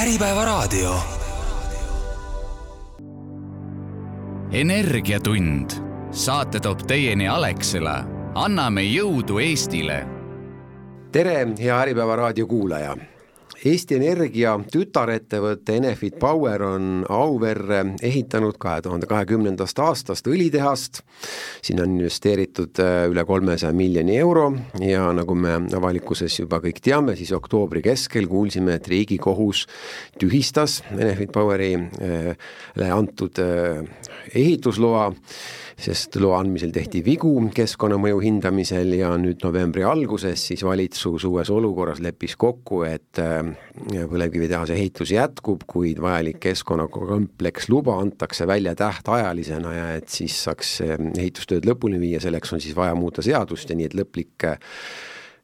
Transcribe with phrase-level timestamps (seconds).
[0.00, 0.94] Äripäevaraadio.
[4.52, 5.70] energiatund,
[6.10, 8.04] saate toob teieni Alexela.
[8.34, 10.06] anname jõudu Eestile.
[11.12, 12.96] tere, hea Äripäeva raadio kuulaja
[13.60, 21.02] Eesti Energia tütarettevõte Enefit Power on Auverre ehitanud kahe tuhande kahekümnendast aastast õlitehast,
[21.60, 24.46] sinna on investeeritud äh, üle kolmesaja miljoni euro
[24.80, 29.66] ja nagu me avalikkuses juba kõik teame, siis oktoobri keskel kuulsime, et Riigikohus
[30.16, 33.84] tühistas Enefit Powerile äh, antud äh,
[34.32, 35.10] ehitusloa
[35.80, 42.02] sest loa andmisel tehti vigu keskkonnamõju hindamisel ja nüüd novembri alguses siis valitsus uues olukorras
[42.04, 43.52] leppis kokku, et äh,
[44.10, 50.98] põlevkivitehase ehitus jätkub, kuid vajalik keskkonnakompleks luba antakse välja tähtajalisena ja et siis saaks äh,
[51.16, 54.60] ehitustööd lõpuni viia, selleks on siis vaja muuta seadust ja nii, et lõplik äh,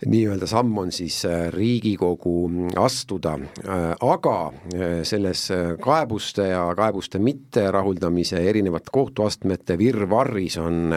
[0.04, 5.48] nii-öelda samm on siis äh, Riigikogu astuda, äh, aga äh, selles
[5.80, 10.92] kaebuste ja kaebuste mitterahuldamise erinevate kohtuastmete virvarris on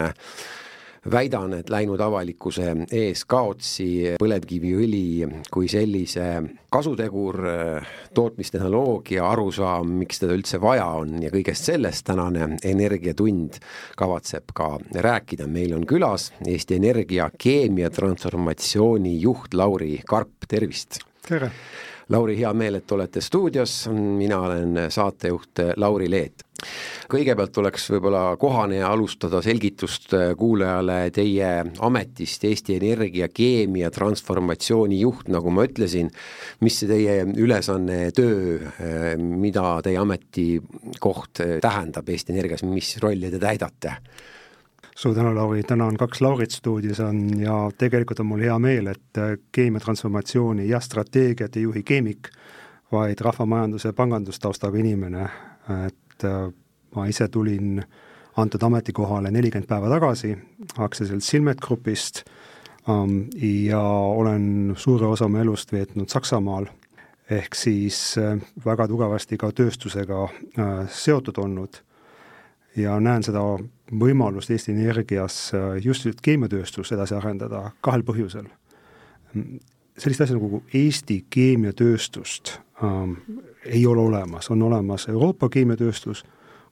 [1.08, 6.26] väidan, et läinud avalikkuse ees kaotsi põlevkiviõli kui sellise
[6.72, 7.38] kasutegur,
[8.14, 13.60] tootmistehnoloogia, arusaam, miks teda üldse vaja on ja kõigest sellest tänane Energiatund
[13.96, 15.46] kavatseb ka rääkida.
[15.46, 21.00] meil on külas Eesti Energia keemiatransformatsiooni juht Lauri Karp, tervist!
[21.26, 21.50] tere!
[22.10, 26.49] Lauri, hea meel, et olete stuudios, mina olen saatejuht Lauri Leet
[27.10, 35.52] kõigepealt oleks võib-olla kohane alustada selgitust kuulajale teie ametist Eesti Energia keemia transformatsiooni juht, nagu
[35.54, 36.10] ma ütlesin,
[36.64, 38.58] mis see teie ülesanne, töö,
[39.18, 43.96] mida teie ametikoht tähendab Eesti Energias, mis rolli te täidate?
[45.00, 48.90] suur tänu, Lauri, täna on kaks Laurit stuudios on ja tegelikult on mul hea meel,
[48.92, 49.20] et
[49.52, 52.28] keemiatransformatsiooni jah, strateegiat ei juhi keemik,
[52.92, 55.24] vaid rahvamajanduse pangandustaustaga inimene,
[55.86, 56.52] et et äh,
[56.96, 57.80] ma ise tulin
[58.36, 60.34] antud ametikohale nelikümmend päeva tagasi
[60.78, 62.22] aktsiaselts Silmet Grupist
[62.88, 66.68] um, ja olen suure osa oma elust veetnud Saksamaal,
[67.30, 71.80] ehk siis äh, väga tugevasti ka tööstusega äh, seotud olnud
[72.76, 73.42] ja näen seda
[73.90, 75.50] võimalust Eesti Energias
[75.82, 78.46] just keemiatööstust edasi arendada kahel põhjusel.
[79.98, 83.16] sellist asja nagu Eesti keemiatööstust ähm,
[83.64, 86.24] ei ole olemas, on olemas Euroopa keemiatööstus,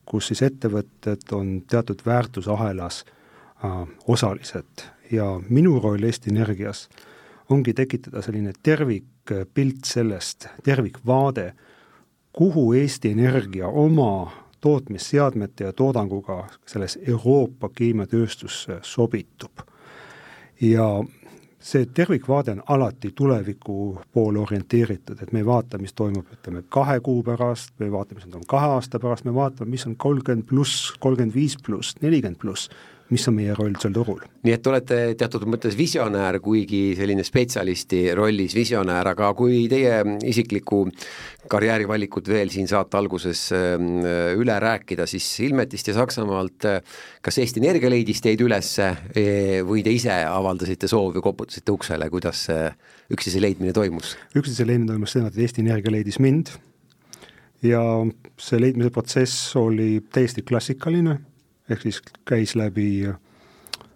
[0.05, 6.87] kus siis ettevõtted on teatud väärtusahelas äh, osalised ja minu roll Eesti Energias
[7.49, 11.53] ongi tekitada selline tervikpilt sellest, tervikvaade,
[12.33, 19.51] kuhu Eesti Energia oma tootmisseadmete ja toodanguga selles Euroopa keemiatööstusse sobitub.
[20.61, 21.03] ja
[21.59, 26.99] see tervikvaade on alati tuleviku poole orienteeritud, et me ei vaata, mis toimub, ütleme, kahe
[27.03, 30.47] kuu pärast, me ei vaata, mis toimub kahe aasta pärast, me vaatame, mis on kolmkümmend
[30.47, 32.69] pluss, kolmkümmend viis pluss, nelikümmend pluss
[33.09, 34.21] mis on meie roll seal turul.
[34.45, 40.01] nii et te olete teatud mõttes visionäär, kuigi selline spetsialisti rollis visionäär, aga kui teie
[40.29, 40.85] isiklikku
[41.49, 44.03] karjäärivalikut veel siin saate alguses ähm,
[44.37, 46.69] üle rääkida, siis Ilmetist ja Saksamaalt
[47.25, 48.89] kas Eesti Energia leidis teid üles e,
[49.65, 52.69] või te ise avaldasite soovi, koputasite uksele, kuidas see
[53.13, 54.15] üksteise leidmine toimus?
[54.35, 56.53] üksteise leidmine toimus sedasi, et Eesti Energia leidis mind
[57.65, 57.81] ja
[58.39, 61.17] see leidmise protsess oli täiesti klassikaline
[61.69, 63.07] ehk siis käis läbi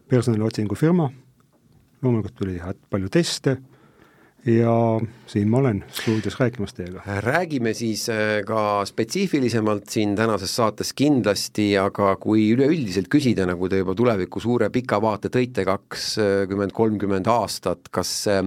[0.10, 1.10] personaliotsingu firma,
[2.02, 3.58] loomulikult tuli teha palju teste
[4.46, 4.74] ja
[5.28, 7.02] siin ma olen stuudios rääkimas teiega.
[7.20, 13.80] räägime siis äh, ka spetsiifilisemalt siin tänases saates kindlasti, aga kui üleüldiselt küsida, nagu te
[13.80, 18.44] juba tuleviku suure pika vaate tõite, kakskümmend, kolmkümmend aastat, kas äh,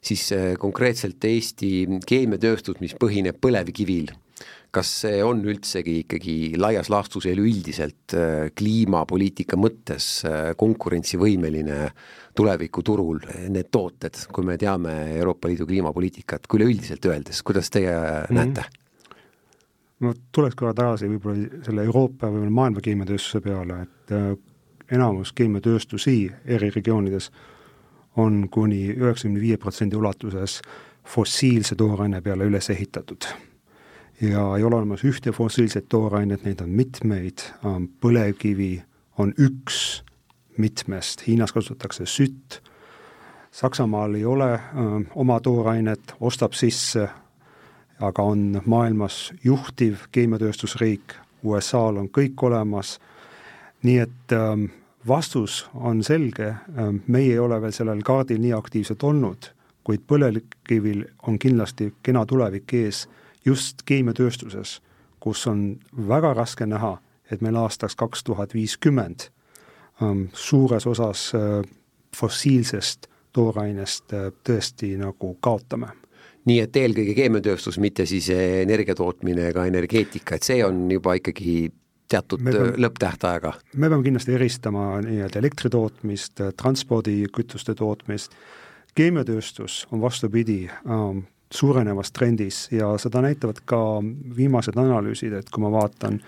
[0.00, 4.14] siis äh, konkreetselt Eesti keemiatööstus, mis põhineb põlevkivil,
[4.72, 11.90] kas see on üldsegi ikkagi laias laastus üleüldiselt äh, kliimapoliitika mõttes äh, konkurentsivõimeline
[12.36, 13.20] tulevikuturul,
[13.52, 18.38] need tooted, kui me teame Euroopa Liidu kliimapoliitikat, kui üleüldiselt öeldes, kuidas teie mm -hmm.
[18.40, 18.64] näete?
[20.02, 24.32] ma tuleks korra tagasi võib-olla selle Euroopa või maailma keemiatööstuse peale, et äh,
[24.90, 27.30] enamus keemiatööstusi eri regioonides
[28.16, 30.60] on kuni üheksakümne viie protsendi ulatuses
[31.04, 33.51] fossiilse tooraine peale üles ehitatud
[34.22, 38.82] ja ei ole olemas ühte fossiilset toorainet, neid on mitmeid, ähm, põlevkivi
[39.18, 40.02] on üks
[40.58, 42.60] mitmest, Hiinas kasutatakse sütt,
[43.52, 47.08] Saksamaal ei ole öö, ähm, oma toorainet, ostab sisse,
[48.00, 51.12] aga on maailmas juhtiv keemiatööstusriik,
[51.44, 52.96] USA-l on kõik olemas,
[53.82, 54.64] nii et öö, ähm,
[55.08, 56.54] vastus on selge,
[57.06, 59.48] meie ei ole veel sellel kaardil nii aktiivsed olnud,
[59.84, 63.08] kuid põlevkivil on kindlasti kena tulevik ees
[63.44, 64.80] just keemiatööstuses,
[65.20, 65.78] kus on
[66.08, 66.96] väga raske näha,
[67.30, 69.28] et meil aastaks kaks tuhat viiskümmend
[70.02, 71.62] ähm, suures osas äh,
[72.16, 75.94] fossiilsest toorainest äh, tõesti nagu kaotame
[76.48, 81.70] nii et eelkõige keemiatööstus, mitte siis energia tootmine ega energeetika, et see on juba ikkagi
[82.12, 83.54] teatud peame, lõpptähtaega?
[83.76, 88.34] me peame kindlasti eristama nii-öelda elektri tootmist, transpordikütuste tootmist,
[88.98, 93.78] keemiatööstus on vastupidi ähm, suurenevas trendis ja seda näitavad ka
[94.36, 96.20] viimased analüüsid, et kui ma vaatan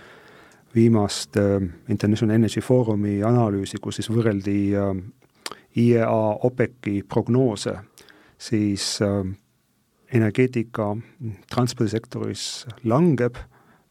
[0.75, 4.93] viimast äh, International Energy Forumi analüüsi, kus siis võrreldi äh,
[5.81, 6.11] IEA
[6.47, 7.77] OPEC-i prognoose,
[8.39, 9.23] siis äh,
[10.15, 10.93] energeetika
[11.51, 13.39] transpordisektoris langeb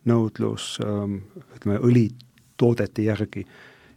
[0.07, 1.21] nõudlus ähm,
[1.55, 3.45] ütleme, õlitoodete järgi,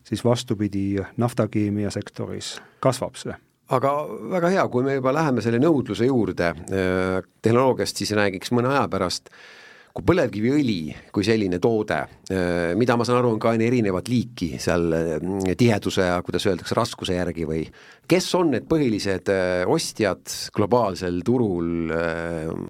[0.07, 3.35] siis vastupidi, naftakeemia sektoris kasvab see
[3.75, 3.93] aga
[4.37, 8.87] väga hea, kui me juba läheme selle nõudluse juurde äh, tehnoloogiast, siis räägiks mõne aja
[8.91, 9.31] pärast
[9.97, 10.81] kui põlevkiviõli
[11.15, 11.99] kui selline toode,
[12.31, 15.17] äh, mida ma saan aru, on ka erinevat liiki seal äh,
[15.59, 17.65] tiheduse ja kuidas öeldakse, raskuse järgi või
[18.07, 19.33] kes on need põhilised
[19.73, 21.91] ostjad globaalsel turul,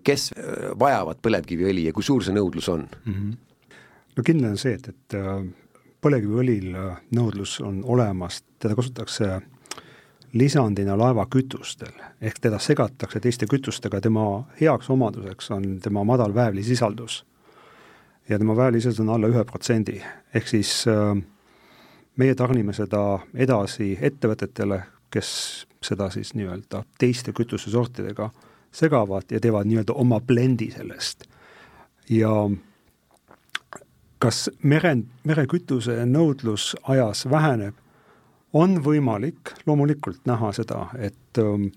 [0.06, 0.30] kes
[0.80, 3.12] vajavad põlevkiviõli ja kui suur see nõudlus on mm?
[3.12, 3.76] -hmm.
[4.16, 5.18] no kindel on see, et, et
[6.00, 6.72] põlevkiviõlil
[7.18, 9.34] nõudlus on olemas, teda kasutatakse
[10.38, 17.24] lisandina laevakütustel, ehk teda segatakse teiste kütustega, tema heaks omaduseks on tema madal väävlisisaldus.
[18.28, 20.02] ja tema väävlisisaldus on alla ühe protsendi,
[20.34, 21.22] ehk siis äh,
[22.16, 28.30] meie tarnime seda edasi ettevõtetele, kes seda siis nii-öelda teiste kütusesortidega
[28.72, 31.24] segavad ja teevad nii-öelda oma blendi sellest.
[32.10, 32.50] ja
[34.18, 37.74] kas mere, merekütuse nõudlus ajas väheneb,
[38.52, 41.70] on võimalik loomulikult näha seda, et ähm,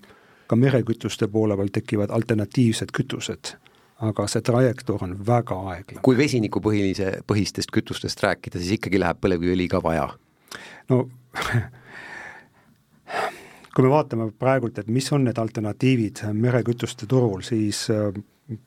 [0.46, 3.54] ka merekütuste poole peal tekivad alternatiivsed kütused,
[4.00, 6.02] aga see trajektoor on väga aeglane.
[6.02, 10.08] kui vesinikupõhilise, põhistest kütustest rääkida, siis ikkagi läheb põlevkiviõli ka vaja?
[10.90, 11.04] no
[13.74, 18.10] kui me vaatame praegult, et mis on need alternatiivid merekütuste turul, siis äh,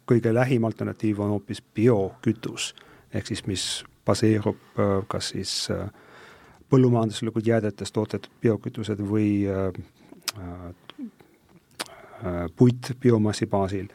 [0.10, 2.72] kõige lähim alternatiiv on hoopis biokütus,
[3.14, 3.66] ehk siis mis
[4.08, 5.90] baseerub äh, kas siis äh,
[6.74, 9.74] põllumajanduslikud jäädetest toodetud biokütused või äh,
[10.40, 10.72] äh,
[12.56, 13.88] puit biomassi baasil.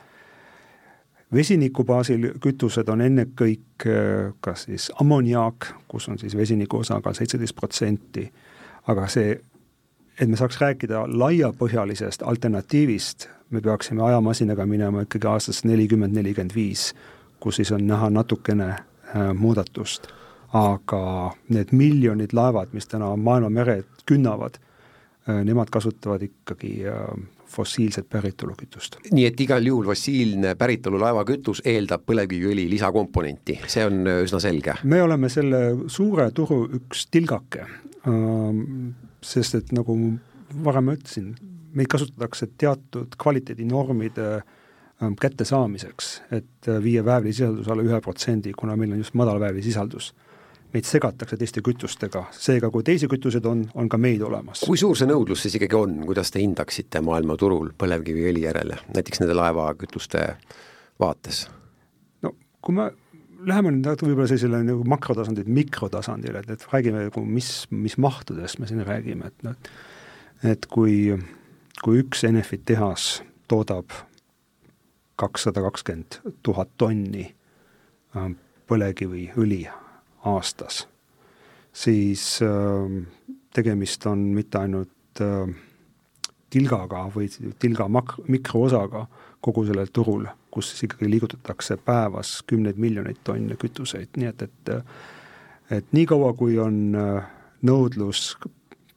[1.34, 7.56] vesiniku baasil kütused on ennekõike äh, kas siis ammoniaak, kus on siis vesiniku osakaal seitseteist
[7.56, 8.28] protsenti,
[8.86, 9.40] aga see,
[10.20, 16.92] et me saaks rääkida laiapõhjalisest alternatiivist, me peaksime ajamasinaga minema ikkagi aastasse nelikümmend, nelikümmend viis,
[17.40, 18.76] kus siis on näha natukene
[19.34, 20.12] muudatust
[20.56, 24.56] aga need miljonid laevad, mis täna maailma mered künnavad,
[25.28, 27.02] äh, nemad kasutavad ikkagi äh,
[27.48, 28.98] fossiilset päritolukütust.
[29.12, 34.78] nii et igal juhul fossiilne päritolu laevakütus eeldab põlevkiviõli lisakomponenti, see on äh, üsna selge?
[34.84, 37.66] me oleme selle suure turu üks tilgake,
[39.20, 39.96] sest et nagu
[40.64, 41.34] varem ütlesin,
[41.76, 44.28] meid kasutatakse teatud kvaliteedinormide
[45.20, 50.14] kättesaamiseks, et viia väävlisisaldus alla ühe protsendi, kuna meil on just madal väävlisisaldus
[50.74, 54.62] meid segatakse teiste kütustega, seega kui teisi kütuseid on, on ka meid olemas.
[54.66, 59.36] kui suur see nõudlus siis ikkagi on, kuidas te hindaksite maailmaturul põlevkiviõli järele, näiteks nende
[59.38, 60.24] laevakütuste
[61.00, 61.46] vaates?
[62.24, 62.90] no kui me
[63.48, 68.60] läheme nüüd natuke võib-olla sellisele nagu makrotasandilt mikrotasandile, et, et räägime nagu mis, mis mahtudest
[68.60, 69.56] me siin räägime, et noh,
[70.46, 71.16] et kui,
[71.82, 73.94] kui üks Enefit tehas toodab
[75.18, 78.32] kakssada kakskümmend tuhat tonni äh,
[78.68, 79.64] põlevkiviõli
[80.24, 80.86] aastas,
[81.72, 83.06] siis äh,
[83.54, 85.54] tegemist on mitte ainult äh,
[86.50, 89.06] tilgaga või tilga mak-, mikroosaga
[89.40, 94.74] kogu sellel turul, kus siis ikkagi liigutatakse päevas kümneid miljoneid tonne kütuseid, nii et, et
[95.70, 97.26] et niikaua, kui on äh,
[97.68, 98.32] nõudlus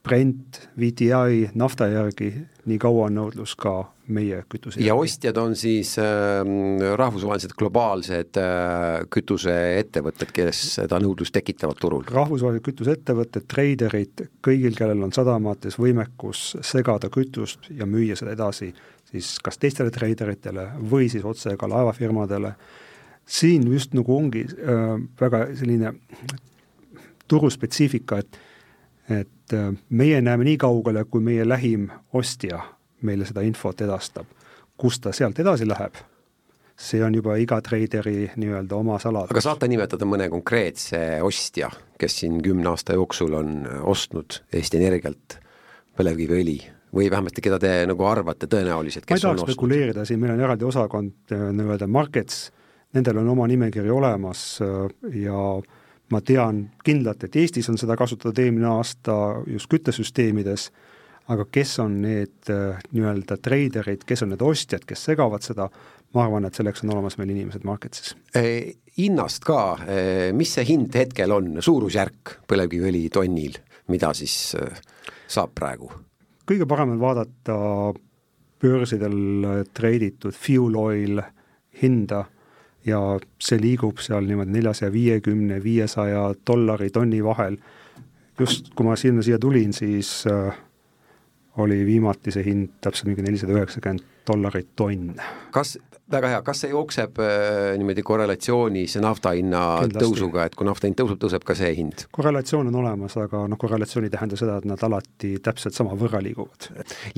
[0.02, 2.32] Brent, VTI nafta järgi,
[2.66, 3.74] nii kaua on nõudlus ka
[4.12, 6.42] meie kütuse ja ostjad on siis äh,
[6.98, 12.02] rahvusvahelised globaalsed äh, kütuseettevõtted, kes seda nõudlust tekitavad turul?
[12.10, 18.72] rahvusvahelised kütuseettevõtted, treiderid, kõigil, kellel on sadamates võimekus segada kütust ja müüa seda edasi
[19.12, 22.54] siis kas teistele treideritele või siis otse ka laevafirmadele,
[23.26, 25.94] siin just nagu ongi äh, väga selline
[27.28, 28.40] turuspetsiifika, et
[29.10, 32.60] et äh, meie näeme nii kaugele, kui meie lähim ostja
[33.02, 34.26] meile seda infot edastab.
[34.76, 35.94] kust ta sealt edasi läheb,
[36.74, 39.30] see on juba iga treideri nii-öelda oma saladus.
[39.30, 45.38] aga saate nimetada mõne konkreetse ostja, kes siin kümne aasta jooksul on ostnud Eesti Energialt
[45.98, 46.56] põlevkiviõli
[46.96, 50.42] või vähemasti, keda te nagu arvate tõenäoliselt, kes ma ei tahaks spekuleerida siin, meil on
[50.48, 52.48] eraldi osakond äh, nii-öelda markets,
[52.96, 55.44] nendel on oma nimekiri olemas ja
[56.12, 59.14] ma tean kindlalt, et Eestis on seda kasutatud eelmine aasta
[59.48, 60.68] just küttesüsteemides,
[61.32, 62.50] aga kes on need
[62.92, 65.68] nii-öelda treiderid, kes on need ostjad, kes segavad seda,
[66.12, 68.16] ma arvan, et selleks on olemas meil inimesed Marketsis.
[68.98, 69.60] hinnast ka,
[70.36, 73.56] mis see hind hetkel on, suurusjärk põlevkiviõli tonnil,
[73.88, 74.56] mida siis
[75.32, 75.92] saab praegu?
[76.42, 77.56] kõige parem on vaadata
[78.62, 81.22] börsidel treiditud fuel oil
[81.80, 82.24] hinda
[82.86, 83.00] ja
[83.38, 87.56] see liigub seal niimoodi neljasaja viiekümne, viiesaja dollari tonni vahel.
[88.38, 90.56] just kui ma sinna siia tulin, siis äh,
[91.56, 95.14] oli viimati see hind täpselt mingi nelisada üheksakümmend dollarit tonn.
[95.50, 95.78] kas
[96.12, 100.04] väga hea, kas see jookseb äh, niimoodi korrelatsioonis nafta hinna Kindlasti.
[100.04, 102.06] tõusuga, et kui nafta hind tõuseb, tõuseb ka see hind?
[102.14, 106.22] korrelatsioon on olemas, aga noh, korrelatsioon ei tähenda seda, et nad alati täpselt sama võrra
[106.24, 106.68] liiguvad.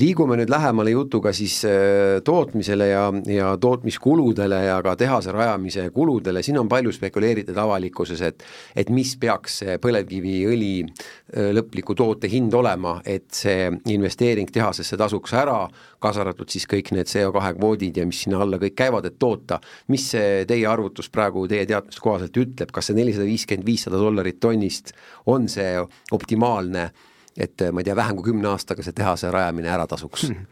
[0.01, 6.43] liigume nüüd lähemale jutuga siis äh, tootmisele ja, ja tootmiskuludele ja ka tehase rajamise kuludele,
[6.43, 8.47] siin on palju spekuleeritud avalikkuses, et
[8.77, 15.65] et mis peaks põlevkiviõli äh, lõpliku toote hind olema, et see investeering tehasesse tasuks ära,
[16.03, 19.61] kaasa arvatud siis kõik need CO2 kvoodid ja mis sinna alla kõik käivad, et toota.
[19.89, 24.41] mis see teie arvutus praegu teie teadmiste kohaselt ütleb, kas see nelisada viiskümmend, viissada dollarit
[24.41, 24.93] tonnist
[25.27, 25.77] on see
[26.13, 26.91] optimaalne,
[27.37, 30.47] et ma ei tea, vähem kui kümne aastaga see tehase rajamine ära tasuks hmm.?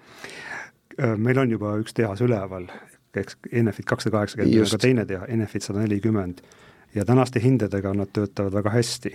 [1.22, 2.66] meil on juba üks tehas üleval,
[3.16, 6.42] eks Enefit kakssada kaheksakümmend, aga teine teha, Enefit sada nelikümmend
[6.94, 9.14] ja tänaste hindadega nad töötavad väga hästi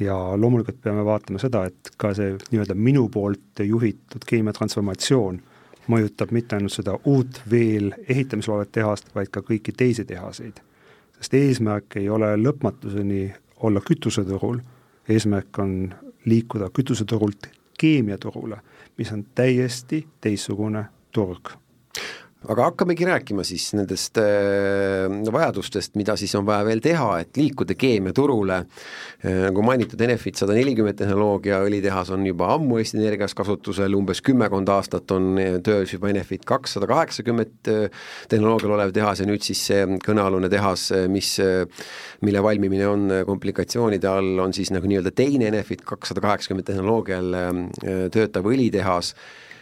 [0.00, 5.40] ja loomulikult peame vaatama seda, et ka see nii-öelda minu poolt juhitud keemiatransformatsioon
[5.88, 10.60] mõjutab mitte ainult seda uut veel ehitamisel olevat tehast, vaid ka kõiki teisi tehaseid.
[11.20, 14.58] sest eesmärk ei ole lõpmatuseni olla kütuseturul,
[15.08, 17.46] eesmärk on liikuda kütuseturult
[17.78, 18.58] keemiaturule,
[18.98, 21.65] mis on täiesti teistsugune turg
[22.44, 27.74] aga hakkamegi rääkima siis nendest äh, vajadustest, mida siis on vaja veel teha, et liikuda
[27.78, 29.46] keemiaturule äh,.
[29.46, 34.68] nagu mainitud, Enefit sada nelikümmend tehnoloogia õlitehas on juba ammu Eesti Energias kasutusel, umbes kümmekond
[34.70, 39.88] aastat on töös juba Enefit kakssada kaheksakümmend äh, tehnoloogial olev tehas ja nüüd siis see
[40.04, 41.64] kõnealune tehas, äh, mis, äh,
[42.26, 47.34] mille valmimine on komplikatsioonide all, on siis nagu nii-öelda teine Enefit kakssada kaheksakümmend tehnoloogial
[48.12, 49.14] töötav õlitehas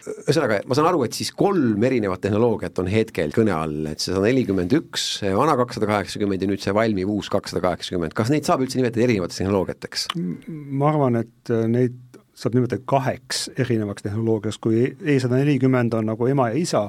[0.04, 4.12] ühesõnaga, ma saan aru, et siis kolm erinevat tehnoloogiat on hetkel kõne all, et see
[4.12, 5.06] sada nelikümmend üks,
[5.36, 9.06] vana kakssada kaheksakümmend ja nüüd see valmiv uus kakssada kaheksakümmend, kas neid saab üldse nimetada
[9.06, 10.06] erinevateks tehnoloogiateks?
[10.48, 11.96] ma arvan, et äh, neid
[12.38, 16.84] saab nimetada kaheks erinevaks tehnoloogiaks, kui E sada nelikümmend on nagu ema ja isa,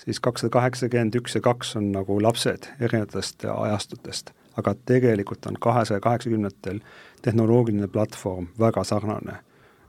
[0.00, 4.34] siis kakssada kaheksakümmend üks ja kaks on nagu lapsed erinevatest ajastutest.
[4.58, 6.80] aga tegelikult on kahesaja kaheksakümnendatel
[7.22, 9.38] tehnoloogiline platvorm väga sarnane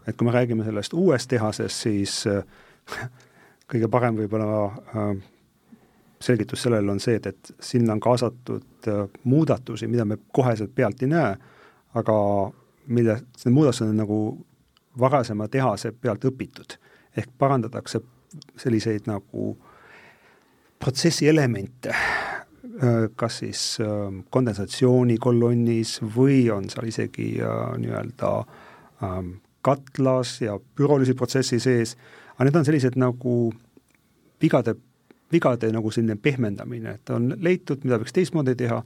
[0.07, 2.43] et kui me räägime sellest uuest tehasest, siis äh,
[3.71, 5.11] kõige parem võib-olla äh,
[6.21, 11.01] selgitus sellele on see, et, et sinna on kaasatud äh, muudatusi, mida me koheselt pealt
[11.01, 11.35] ei näe,
[11.97, 12.15] aga
[12.87, 14.21] mille, need muudatused on nagu
[14.99, 16.77] varasema tehase pealt õpitud.
[17.17, 17.99] ehk parandatakse
[18.57, 19.57] selliseid nagu
[20.79, 21.91] protsessi elemente,
[23.15, 23.63] kas siis
[24.29, 27.27] kondensatsioonikolonnis või on seal isegi
[27.83, 28.31] nii-öelda
[29.03, 31.95] ähm, katlas ja pürolüüsi protsessi sees,
[32.35, 33.35] aga need on sellised nagu
[34.41, 34.75] vigade,
[35.31, 38.81] vigade nagu selline pehmendamine, et on leitud, mida võiks teistmoodi teha,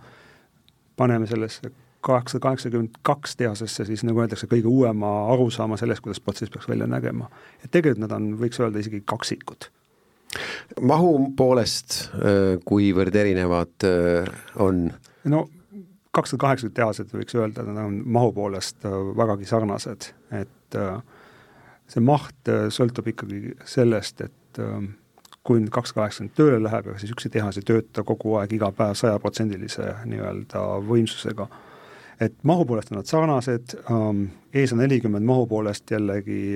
[0.95, 1.71] paneme sellesse
[2.05, 6.87] kaheksasada kaheksakümmend kaks tehasesse siis nagu öeldakse, kõige uuema arusaama sellest, kuidas protsess peaks välja
[6.87, 7.29] nägema.
[7.63, 9.71] et tegelikult nad on, võiks öelda isegi kaksikud
[10.81, 14.29] mahu poolest, äh, kuivõrd erinevad äh,
[14.61, 14.89] on?
[15.31, 15.45] no
[16.15, 20.97] kakssada kaheksakümmend tehased võiks öelda, nad on mahu poolest äh, vägagi sarnased, et äh,
[21.91, 24.41] see maht äh, sõltub ikkagi sellest, et
[25.45, 28.69] kui nüüd kakssada kaheksakümmend tööle läheb, ega siis üks tehas ei tööta kogu aeg iga
[28.71, 31.47] päev sajaprotsendilise nii-öelda võimsusega.
[32.19, 34.21] et mahu poolest on nad sarnased, ähm,
[34.53, 36.55] E140 nelikümmend mahu poolest jällegi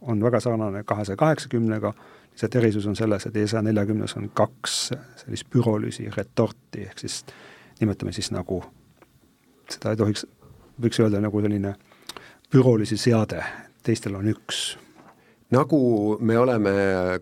[0.00, 1.94] on väga sarnane kahesaja kaheksakümnega,
[2.30, 4.92] lihtsalt erisus on selles, et E140 neljakümnes on kaks
[5.24, 7.24] sellist pürolüüsi retorti, ehk siis
[7.80, 8.60] nimetame siis nagu
[9.72, 10.26] seda ei tohiks,
[10.82, 11.74] võiks öelda nagu selline
[12.52, 13.42] pürolisi seade,
[13.82, 14.64] teistel on üks
[15.52, 16.72] nagu me oleme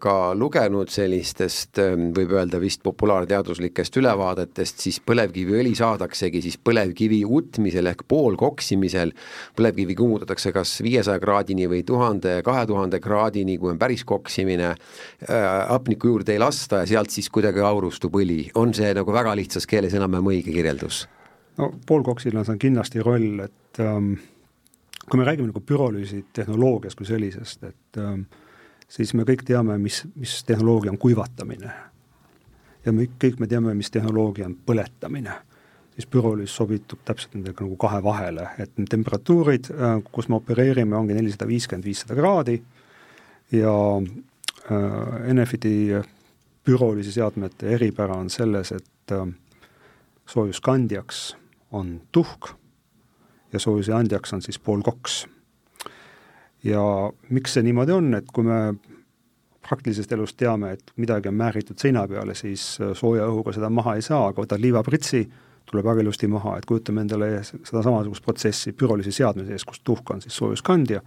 [0.03, 7.91] ka lugenud sellistest, ähm, võib öelda vist populaarteaduslikest ülevaadetest, siis põlevkiviõli saadaksegi siis põlevkivi utmisel
[7.91, 9.13] ehk poolkoksimisel.
[9.59, 15.69] põlevkivi kuumutatakse kas viiesaja kraadini või tuhande, kahe tuhande kraadini, kui on päris koksimine äh,.
[15.69, 19.67] hapniku juurde ei lasta ja sealt siis kuidagi aurustub õli, on see nagu väga lihtsas
[19.67, 21.09] keeles enam-vähem õige kirjeldus?
[21.59, 24.15] no poolkoksil on seal kindlasti roll, et ähm,
[25.11, 28.23] kui me räägime nagu pürolüüsi tehnoloogiast kui sellisest, et ähm,
[28.89, 31.73] siis me kõik teame, mis, mis tehnoloogia on kuivatamine.
[32.85, 35.35] ja me kõik me teame, mis tehnoloogia on põletamine,
[35.95, 40.97] siis pürolüüs sobitub täpselt nendega nagu kahe vahele, et need temperatuurid, äh, kus me opereerime,
[40.97, 42.61] ongi nelisada viiskümmend, viissada kraadi
[43.53, 45.75] ja äh, Enefiti
[46.65, 49.27] pürolüüsi seadmete eripära on selles, et äh,
[50.31, 51.35] soojuskandjaks
[51.73, 52.55] on tuhk
[53.53, 55.27] ja soojuse andjaks on siis poolkoks.
[56.65, 56.83] ja
[57.29, 58.75] miks see niimoodi on, et kui me
[59.69, 63.97] praktilisest elust teame, et midagi on määritud seina peale, siis äh, sooja õhuga seda maha
[63.97, 65.25] ei saa, aga võtad liivapritsi,
[65.71, 70.11] tuleb väga ilusti maha, et kujutame endale seda samasugust protsessi pürolüüsi seadme sees, kus tuhk
[70.11, 71.03] on siis soojuskandja,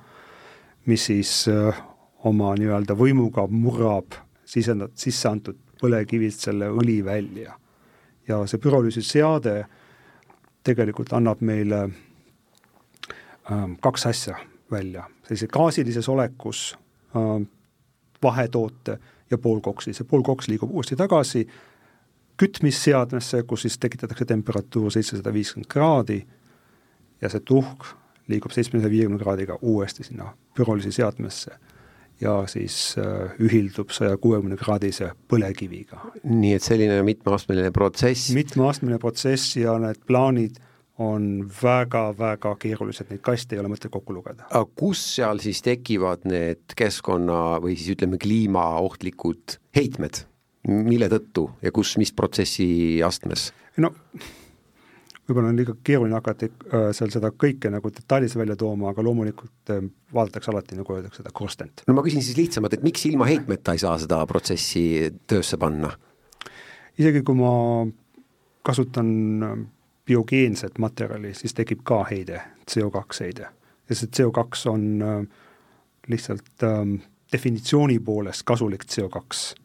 [0.87, 1.81] mis siis äh,
[2.29, 4.15] oma nii-öelda võimuga murrab
[4.47, 7.57] sisendad, sisse antud põlevkivist selle õli välja.
[8.27, 9.65] ja see pürolüüsi seade
[10.63, 11.89] tegelikult annab meile
[13.81, 14.37] kaks asja
[14.71, 16.77] välja, sellise gaasilises olekus
[17.15, 17.43] ähm,
[18.23, 18.99] vahetoote
[19.31, 21.47] ja poolkoksi, see poolkoks liigub uuesti tagasi
[22.37, 26.23] kütmisseadmesse, kus siis tekitatakse temperatuur seitsesada viiskümmend kraadi
[27.21, 27.85] ja see tuhk
[28.31, 31.57] liigub seitsmesaja viiekümne kraadiga uuesti sinna pürolüüsi seadmesse
[32.21, 35.99] ja siis äh, ühildub saja kuuekümne kraadise põlevkiviga.
[36.23, 38.31] nii et selline mitmeastmeline protsess?
[38.35, 40.61] mitmeastmeline protsess ja need plaanid
[41.01, 41.23] on
[41.63, 44.45] väga-väga keerulised, neid kaste ei ole mõtet kokku lugeda.
[44.49, 50.21] aga kus seal siis tekivad need keskkonna või siis ütleme, kliimaohtlikud heitmed,
[50.69, 53.49] mille tõttu ja kus, mis protsessi astmes?
[53.81, 53.93] no
[55.23, 59.73] võib-olla on liiga keeruline hakata äh, seal seda kõike nagu detailis välja tooma, aga loomulikult
[59.73, 59.83] äh,
[60.13, 61.85] vaadatakse alati, nagu öeldakse, seda korstent.
[61.87, 65.93] no ma küsin siis lihtsamalt, et miks ilma heitmeta ei saa seda protsessi töösse panna?
[66.99, 67.53] isegi kui ma
[68.63, 69.09] kasutan
[70.05, 72.41] biogeenset materjali, siis tekib ka heide,
[72.71, 73.47] CO2 heide.
[73.89, 75.27] ja see CO2 on äh,
[76.07, 76.95] lihtsalt ähm,
[77.31, 79.55] definitsiooni poolest kasulik CO2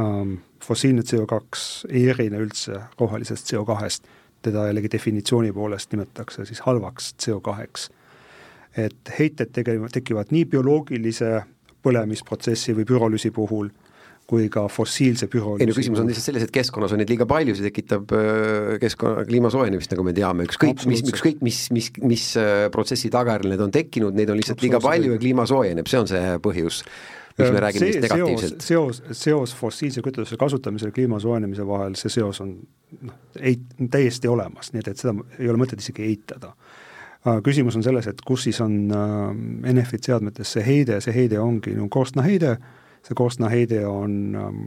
[0.00, 0.34] ähm,.
[0.64, 1.40] fossiilne CO2
[1.88, 4.04] ei erine üldse rohelisest CO2-st,
[4.42, 7.90] teda jällegi definitsiooni poolest nimetatakse siis halvaks CO2-ks.
[8.76, 11.42] et heited tegelikult tekivad nii bioloogilise
[11.82, 13.70] põlemisprotsessi või pürolüüsi puhul
[14.30, 15.64] kui ka fossiilse pürolüüsi.
[15.64, 18.74] ei no küsimus on lihtsalt selles, et keskkonnas on neid liiga palju, see tekitab äh,
[18.82, 23.54] keskkonna, kliima soojenemist, nagu me teame, ükskõik mis, ükskõik mis, mis, mis äh, protsessi tagajärjel
[23.54, 26.84] need on tekkinud, neid on lihtsalt liiga palju ja kliima soojeneb, see on see põhjus
[27.40, 28.66] miks me äh, räägime neist negatiivselt.
[28.66, 32.54] seos, seos fossiilse kütuse kasutamise ja kliima soojenemise vahel, see seos on
[33.00, 33.58] noh, ei,
[33.90, 36.54] täiesti olemas, nii et, et seda ei ole mõtet isegi eitada.
[37.44, 41.74] küsimus on selles, et kus siis on äh, Enefit seadmetes see heide, see heide ongi
[41.74, 44.64] no korstnaheide äh,, see korstnaheide on ähm,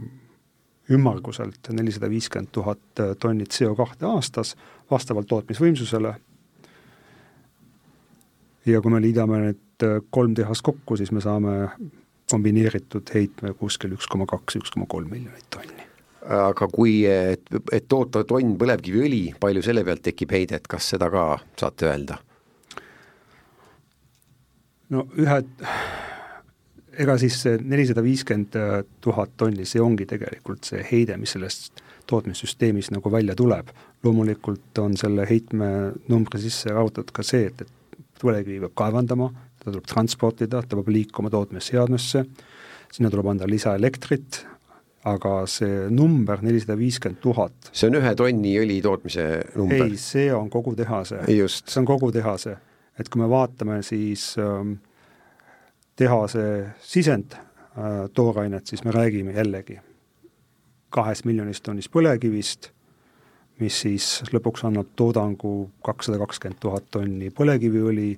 [0.90, 4.54] ümmarguselt nelisada viiskümmend tuhat äh, tonni CO2 aastas
[4.90, 6.14] vastavalt tootmisvõimsusele.
[8.66, 11.68] ja kui me liidame need äh, kolm tehast kokku, siis me saame
[12.30, 15.88] kombineeritud heitme kuskil üks koma kaks, üks koma kolm miljonit tonni.
[16.24, 21.26] aga kui, et, et toota tonn põlevkiviõli, palju selle pealt tekib heidet, kas seda ka
[21.60, 22.18] saate öelda?
[24.90, 25.40] no ühe
[26.98, 28.56] ega siis see nelisada viiskümmend
[29.04, 33.68] tuhat tonni, see ongi tegelikult see heide, mis sellest tootmissüsteemist nagu välja tuleb.
[34.04, 39.30] loomulikult on selle heitmenumbri sisse arvutatud ka see, et, et põlevkivi peab kaevandama,
[39.60, 42.24] teda tuleb transportida, ta peab liikuma tootmisseadmesse,
[42.92, 44.42] sinna tuleb anda lisaelektrit,
[45.08, 49.84] aga see number, nelisada viiskümmend tuhat see on ühe tonni õli tootmise number?
[49.84, 51.20] ei, see on kogu tehase.
[51.28, 52.56] see on kogu tehase.
[52.98, 54.78] et kui me vaatame, siis ähm,
[55.96, 59.80] tehase sisend äh, toorainet, siis me räägime jällegi
[60.94, 62.70] kahest miljonist tonnist põlevkivist,
[63.58, 68.12] mis siis lõpuks annab toodangu kakssada kakskümmend tuhat tonni põlevkiviõli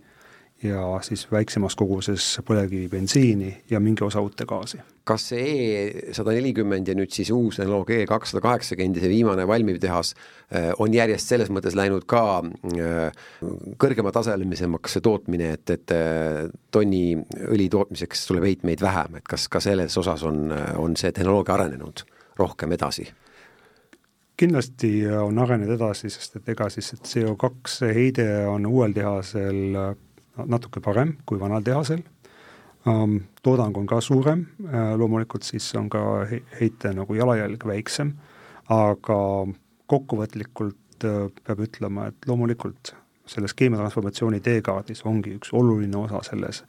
[0.65, 6.95] ja siis väiksemas koguses põlevkivibensiini ja mingi osa utegaasi kas see E sada nelikümmend ja
[6.99, 11.31] nüüd siis uus tehnoloog E kakssada kaheksakümmend ja see viimane valmiv tehas äh, on järjest
[11.31, 13.21] selles mõttes läinud ka äh,
[13.83, 17.05] kõrgemataselisemaks see tootmine, et, et äh, tonni
[17.47, 22.05] õli tootmiseks tuleb heitmeid vähem, et kas ka selles osas on, on see tehnoloogia arenenud
[22.41, 23.07] rohkem edasi?
[24.37, 29.79] kindlasti on arenenud edasi, sest et ega siis CO2 heide on uuel tehasel
[30.45, 32.03] natuke parem kui vanal tehasel
[33.43, 36.01] toodang on ka suurem, äh, loomulikult siis on ka
[36.61, 38.13] heite nagu jalajälg väiksem,
[38.71, 39.19] aga
[39.91, 42.95] kokkuvõtlikult äh, peab ütlema, et loomulikult
[43.27, 46.63] selles keemiatransformatsiooni teekaardis ongi üks oluline osa selles,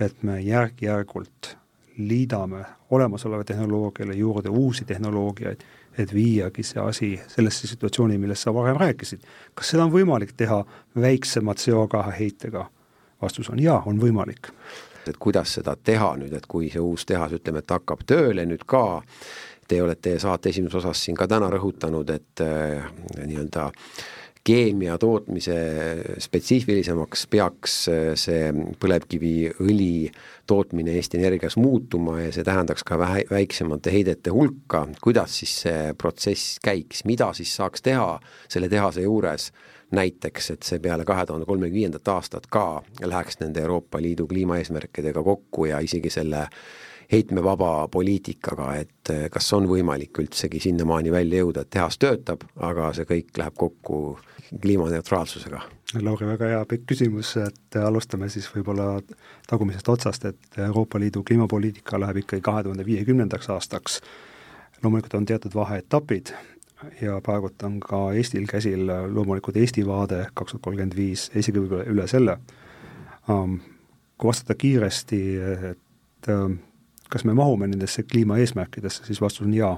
[0.00, 1.54] et me järk-järgult
[1.98, 5.64] liidame olemasoleva tehnoloogiale juurde uusi tehnoloogiaid,
[5.98, 9.24] et viiagi see asi sellesse situatsiooni, millest sa varem rääkisid.
[9.54, 10.64] kas seda on võimalik teha
[10.96, 12.68] väiksema CO2 heitega?
[13.22, 14.52] vastus on jaa, on võimalik
[15.10, 18.64] et kuidas seda teha nüüd, et kui see uus tehas, ütleme, et hakkab tööle nüüd
[18.68, 19.02] ka,
[19.68, 22.86] te olete saate esimeses osas siin ka täna rõhutanud, et äh,
[23.18, 23.68] nii-öelda
[24.48, 25.56] keemia tootmise
[26.24, 28.48] spetsiifilisemaks peaks äh, see
[28.80, 30.08] põlevkiviõli
[30.48, 35.92] tootmine Eesti Energias muutuma ja see tähendaks ka vähe, väiksemate heidete hulka, kuidas siis see
[36.00, 38.14] protsess käiks, mida siis saaks teha
[38.48, 39.50] selle tehase juures
[39.90, 45.22] näiteks, et see peale kahe tuhande kolmekümne viiendat aastat ka läheks nende Euroopa Liidu kliimaeesmärkidega
[45.22, 46.46] kokku ja isegi selle
[47.12, 52.92] heitmevaba poliitikaga, et eh, kas on võimalik üldsegi sinnamaani välja jõuda, et tehas töötab, aga
[52.96, 54.18] see kõik läheb kokku
[54.60, 55.62] kliimaneutraalsusega?
[56.02, 58.98] Lauri, väga hea pikk küsimus, et alustame siis võib-olla
[59.48, 64.00] tagumisest otsast, et Euroopa Liidu kliimapoliitika läheb ikkagi kahe tuhande viiekümnendaks aastaks.
[64.82, 66.34] loomulikult on teatud vaheetapid,
[67.00, 71.88] ja praegult on ka Eestil käsil loomulikult Eesti vaade kaks tuhat kolmkümmend viis, isegi võib-olla
[71.90, 72.38] üle selle
[73.28, 73.58] um,.
[74.18, 75.18] Kui vastata kiiresti,
[75.70, 76.56] et um,
[77.06, 79.76] kas me mahume nendesse kliimaeesmärkidesse, siis vastus on jaa.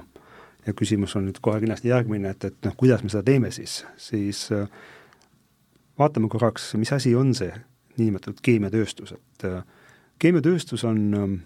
[0.65, 3.83] ja küsimus on nüüd kohe kindlasti järgmine, et, et noh, kuidas me seda teeme siis,
[3.97, 4.65] siis uh,
[5.99, 7.53] vaatame korraks, mis asi on see
[7.97, 9.61] niinimetatud keemiatööstus, et uh,
[10.21, 11.39] keemiatööstus on um,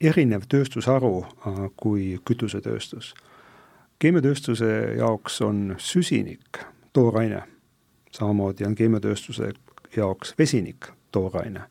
[0.00, 3.14] erinev tööstusharu uh, kui kütusetööstus
[3.98, 6.58] keemiatööstuse jaoks on süsinik
[6.92, 7.42] tooraine,
[8.12, 9.52] samamoodi on keemiatööstuse
[9.96, 11.62] jaoks vesinik tooraine.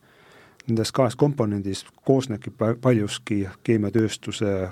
[0.66, 4.70] Nendest kahest komponendist koosnebki paljuski keemiatööstuse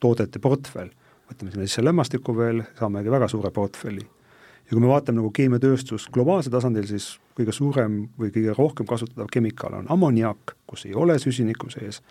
[0.00, 0.90] toodete portfell.
[1.30, 4.02] võtame sinna sisse lämmastiku veel, saamegi väga suure portfelli.
[4.64, 9.26] ja kui me vaatame nagu keemiatööstust globaalsel tasandil, siis kõige suurem või kõige rohkem kasutatav
[9.32, 12.02] kemikaal on ammoniak, kus ei ole süsinikku sees,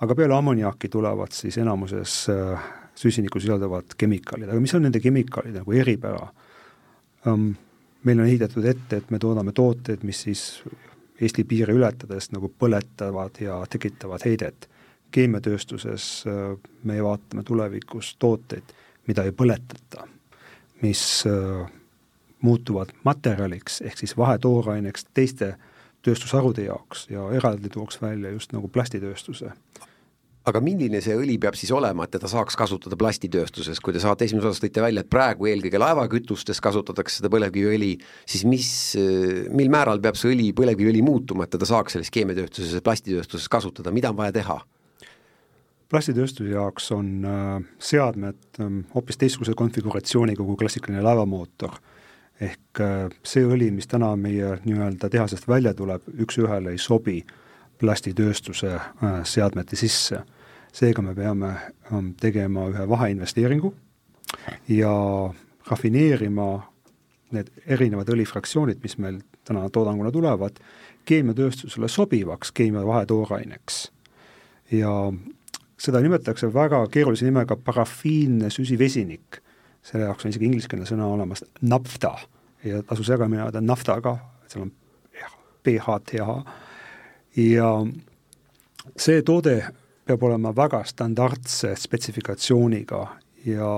[0.00, 5.62] aga peale ammoniaki tulevad siis enamuses äh, süsinikku sisalduvad kemikaalid, aga mis on nende kemikaalide
[5.62, 6.28] nagu eripära
[7.26, 7.52] um,?
[8.04, 10.44] meil on ehitatud ette, et me toodame tooteid, mis siis
[11.20, 14.68] Eesti piire ületades nagu põletavad ja tekitavad heidet.
[15.10, 18.72] keemiatööstuses uh, me vaatame tulevikus tooteid,
[19.06, 20.06] mida ei põletata,
[20.82, 21.66] mis uh,
[22.40, 25.54] muutuvad materjaliks ehk siis vahetooraineks teiste
[26.02, 29.52] tööstusharude jaoks ja eraldi tooks välja just nagu plastitööstuse
[30.48, 34.24] aga milline see õli peab siis olema, et teda saaks kasutada plastitööstuses, kui te saate
[34.24, 37.92] esimeses osas tõite välja, et praegu eelkõige laevakütustes kasutatakse seda põlevkiviõli,
[38.24, 38.70] siis mis,
[39.52, 43.92] mil määral peab see õli, põlevkiviõli muutuma, et teda saaks selles keemiatööstuses ja plastitööstuses kasutada,
[43.92, 44.60] mida on vaja teha?
[45.90, 51.74] plastitööstuse jaoks on äh, seadmed äh, hoopis teistsuguse konfiguratsiooniga kui klassikaline laevamootor.
[52.40, 57.34] ehk äh, see õli, mis täna meie nii-öelda tehasest välja tuleb, üks-ühele ei sobi äh,
[57.80, 60.24] plastitööstuse äh, seadmete sisse.
[60.72, 61.48] seega me peame
[61.92, 63.72] ähm, tegema ühe vaheinvesteeringu
[64.68, 64.92] ja
[65.66, 66.50] rafineerima
[67.34, 70.60] need erinevad õlifraktsioonid, mis meil täna toodanguna tulevad,
[71.04, 73.90] keemiatööstusele sobivaks keemia vahetooraineks.
[74.70, 74.90] ja
[75.80, 79.40] seda nimetatakse väga keerulise nimega parafiinne süsivesinik.
[79.82, 82.18] selle jaoks on isegi ingliskeelne sõna olemas, nafta
[82.64, 84.72] ja tasus jagamine ajada naftaga, seal on
[85.64, 86.42] PHTH
[87.36, 87.68] ja
[88.96, 89.56] see toode
[90.06, 93.04] peab olema väga standardse spetsifikatsiooniga
[93.46, 93.70] ja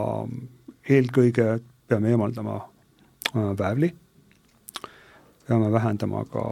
[0.88, 3.92] eelkõige peame eemaldama äh, väävli,
[5.48, 6.42] peame vähendama ka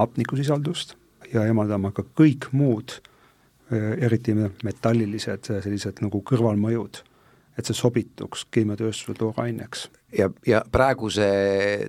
[0.00, 0.96] hapnikusisaldust
[1.32, 2.98] ja eemaldama ka kõik muud,
[3.72, 7.04] äh, eriti metallilised sellised nagu kõrvalmõjud
[7.58, 9.88] et see sobituks keemiatööstuse tooraineks.
[10.18, 11.28] Ja, ja praeguse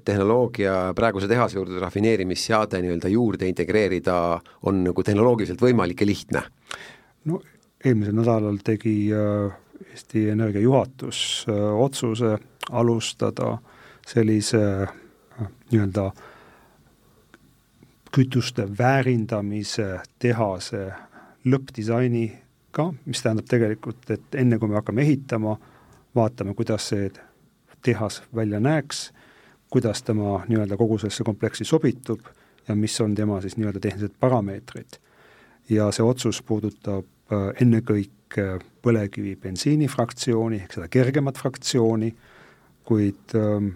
[0.05, 6.43] tehnoloogia, praeguse tehase juurde rafineerimisseade nii-öelda juurde integreerida on nagu tehnoloogiliselt võimalik ja lihtne?
[7.25, 7.41] no
[7.86, 9.51] eelmisel nädalal tegi äh,
[9.91, 12.38] Eesti Energia juhatus äh, otsuse
[12.71, 13.57] alustada
[14.07, 16.12] sellise äh, nii-öelda
[18.13, 20.91] kütuste väärindamise tehase
[21.45, 22.27] lõppdisaini
[22.71, 25.57] ka, mis tähendab tegelikult, et enne kui me hakkame ehitama,
[26.15, 27.07] vaatame, kuidas see
[27.84, 29.12] tehas välja näeks,
[29.69, 32.19] kuidas tema nii-öelda kogu sellesse kompleksi sobitub
[32.67, 35.00] ja mis on tema siis nii-öelda tehnilised parameetrid.
[35.69, 42.10] ja see otsus puudutab äh, ennekõike põlevkivi bensiini fraktsiooni ehk seda kergemat fraktsiooni,
[42.84, 43.69] kuid ähm,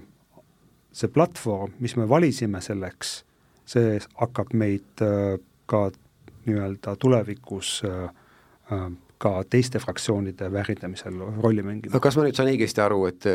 [0.91, 3.23] see platvorm, mis me valisime selleks,
[3.65, 5.89] see hakkab meid äh, ka
[6.45, 8.09] nii-öelda tulevikus äh,
[8.71, 11.93] Äh, ka teiste fraktsioonide väärindamisel rolli mängima.
[11.95, 13.25] aga kas ma nüüd saan õigesti aru, et,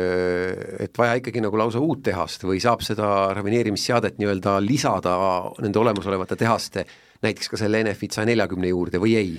[0.85, 5.17] et vaja ikkagi nagu lausa uut tehast või saab seda rafineerimisseadet nii-öelda lisada
[5.63, 6.85] nende olemasolevate tehaste,
[7.25, 9.35] näiteks ka selle Enefit saja neljakümne juurde või ei?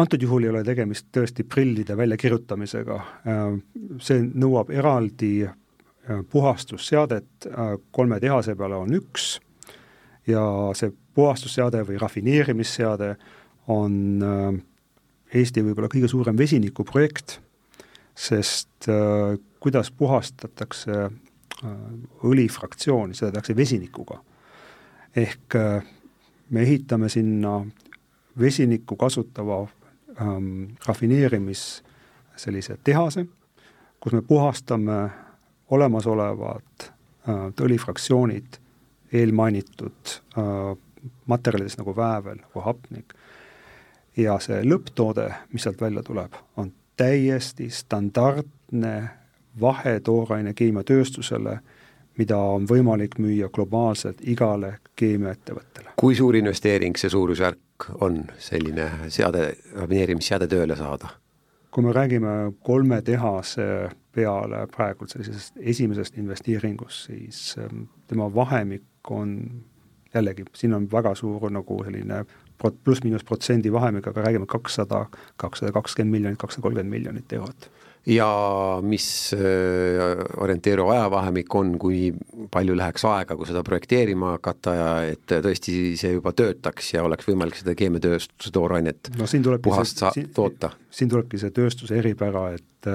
[0.00, 3.42] antud juhul ei ole tegemist tõesti prillide väljakirjutamisega, äh,
[4.00, 5.54] see nõuab eraldi äh,
[6.30, 7.50] puhastusseadet,
[7.90, 9.34] kolme tehase peale on üks
[10.30, 10.42] ja
[10.78, 13.14] see puhastusseade või rafineerimisseade
[13.70, 13.96] on
[15.34, 17.38] Eesti võib-olla kõige suurem vesinikuprojekt,
[18.18, 21.76] sest äh, kuidas puhastatakse äh,
[22.26, 24.20] õlifraktsiooni, seda tehakse vesinikuga.
[25.16, 25.82] ehk äh,
[26.50, 27.66] me ehitame sinna
[28.38, 29.66] vesinikku kasutava
[30.20, 31.82] ähm, rafineerimis
[32.36, 33.26] sellise tehase,
[34.00, 35.10] kus me puhastame
[35.70, 38.58] olemasolevad äh, õlifraktsioonid
[39.12, 40.76] eelmainitud äh,
[41.26, 43.14] materjalides nagu väävel, nagu hapnik.
[44.16, 49.10] Ja see lõpptoode, mis sealt välja tuleb, on täiesti standardne
[49.60, 51.58] vahetooraine keemiatööstusele,
[52.18, 55.94] mida on võimalik müüa globaalselt igale keemiaettevõttele.
[55.96, 61.14] kui suur investeering see suurusjärk on, selline seade, rafineerimisseade tööle saada?
[61.70, 69.36] kui me räägime kolme tehase peale praegult sellisest esimesest investeeringust, siis ähm, tema vahemik on
[70.14, 72.24] jällegi, siin on väga suur nagu selline
[72.60, 75.06] prot-, pluss-miinus protsendi vahemik, aga räägime kakssada,
[75.40, 77.70] kakssada kakskümmend miljonit, kakssada kolmkümmend miljonit eurot
[78.06, 78.26] ja
[78.82, 79.40] mis äh,
[80.40, 82.10] orienteeruv ajavahemik on, kui
[82.52, 87.28] palju läheks aega, kui seda projekteerima hakata ja et tõesti see juba töötaks ja oleks
[87.28, 90.72] võimalik seda keemiatööstuse toorainet no, siin puhast sa-, toota?
[90.90, 92.92] siin tulebki see tööstuse eripära, et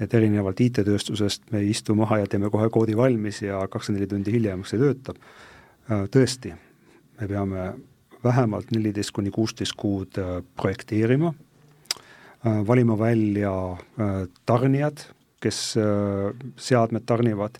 [0.00, 4.08] et erinevalt IT-tööstusest me ei istu maha ja teeme kohe koodi valmis ja kakskümmend neli
[4.08, 5.18] tundi hiljem see töötab,
[5.90, 6.54] äh, tõesti,
[7.20, 7.66] me peame
[8.24, 11.34] vähemalt neliteist kuni kuusteist kuud äh, projekteerima.
[12.46, 14.98] Äh, valima välja äh, tarnijad,
[15.40, 15.74] kes
[16.60, 17.54] seadmed tarnivad,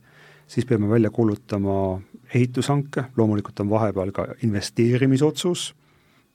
[0.47, 2.01] siis peame välja kuulutama
[2.35, 5.71] ehitushanke, loomulikult on vahepeal ka investeerimisotsus,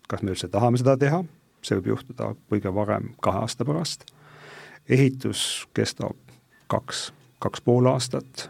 [0.10, 1.22] kas me üldse tahame seda teha,
[1.62, 4.08] see võib juhtuda kõige varem kahe aasta pärast,
[4.90, 6.18] ehitus kestab
[6.74, 7.12] kaks,
[7.46, 8.48] kaks pool aastat,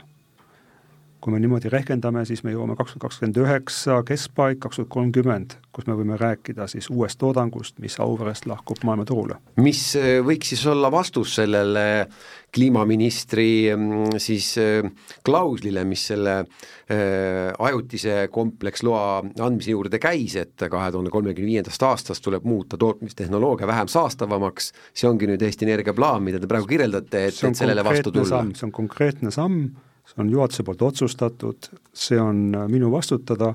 [1.25, 5.55] kui me niimoodi rehkendame, siis me jõuame kaks tuhat kakskümmend üheksa keskpaik, kaks tuhat kolmkümmend,
[5.73, 9.39] kus me võime rääkida siis uuest toodangust, mis Auverest lahkub maailmaturule.
[9.57, 12.05] mis äh, võiks siis olla vastus sellele
[12.53, 14.85] kliimaministri mm, siis äh,
[15.25, 19.07] klauslile, mis selle äh, ajutise kompleksloa
[19.47, 25.09] andmise juurde käis, et kahe tuhande kolmekümne viiendast aastast tuleb muuta tootmistehnoloogia vähem saastavamaks, see
[25.09, 28.45] ongi nüüd Eesti Energia plaan, mida te praegu kirjeldate, et, et sellele vastu tulla?
[28.53, 29.73] see on konkreetne samm
[30.05, 33.53] see on juhatuse poolt otsustatud, see on äh, minu vastutada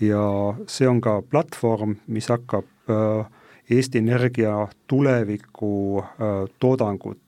[0.00, 0.24] ja
[0.66, 3.26] see on ka platvorm, mis hakkab äh,
[3.70, 7.20] Eesti Energia tuleviku äh, toodangut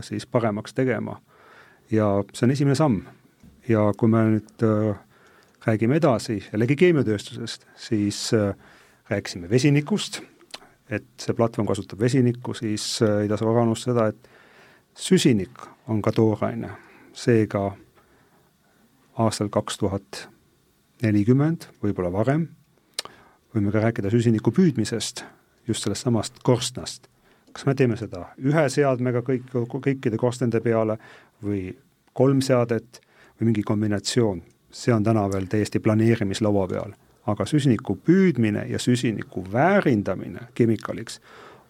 [0.00, 1.20] siis paremaks tegema.
[1.90, 3.02] ja see on esimene samm.
[3.68, 4.64] ja kui me nüüd
[5.64, 8.34] räägime edasi jällegi keemiatööstusest, siis
[9.08, 10.20] rääkisime vesinikust,
[10.90, 14.28] et see platvorm kasutab vesinikku, siis ei tasu ära unustada, et
[14.92, 16.74] süsinik on ka tooraine,
[17.16, 17.70] seega
[19.18, 20.28] aastal kaks tuhat
[21.02, 22.46] nelikümmend, võib-olla varem,
[23.54, 25.24] võime ka rääkida süsiniku püüdmisest,
[25.68, 27.08] just sellest samast korstnast.
[27.52, 30.96] kas me teeme seda ühe seadmega kõik, kõikide korstende peale
[31.44, 31.74] või
[32.16, 33.02] kolm seadet
[33.36, 36.92] või mingi kombinatsioon, see on täna veel täiesti planeerimislaua peal.
[37.26, 41.20] aga süsiniku püüdmine ja süsiniku väärindamine kemikaaliks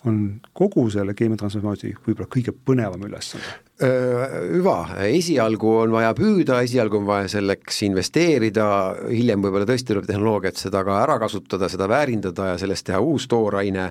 [0.05, 4.77] on kogu selle keemiatransformatsiooni võib-olla kõige põnevam ülesanne hüva,
[5.09, 8.67] esialgu on vaja püüda, esialgu on vaja selleks investeerida,
[9.09, 13.27] hiljem võib-olla tõesti tuleb tehnoloogiat seda ka ära kasutada, seda väärindada ja sellest teha uus
[13.33, 13.89] tooraine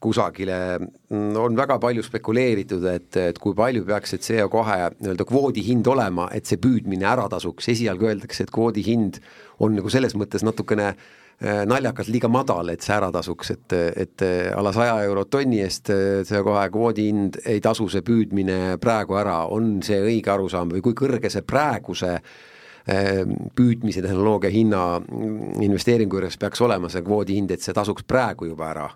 [0.00, 0.78] kusagile,
[1.10, 4.64] on väga palju spekuleeritud, et, et kui palju peaks see CO2
[5.00, 9.20] nii-öelda kvoodi hind olema, et see püüdmine ära tasuks, esialgu öeldakse, et kvoodi hind
[9.58, 13.74] on nagu selles mõttes natukene äh, Äh, naljakalt liiga madal, et see ära tasuks, et,
[14.00, 14.22] et
[14.56, 19.42] alla saja euro tonni eest äh, CO2 kvoodi hind ei tasu see püüdmine praegu ära,
[19.52, 23.20] on see õige arusaam või kui kõrge see praeguse äh,
[23.56, 28.48] püüdmise tehnoloogia hinna mm, investeeringu juures peaks olema see kvoodi hind, et see tasuks praegu
[28.48, 28.86] juba ära?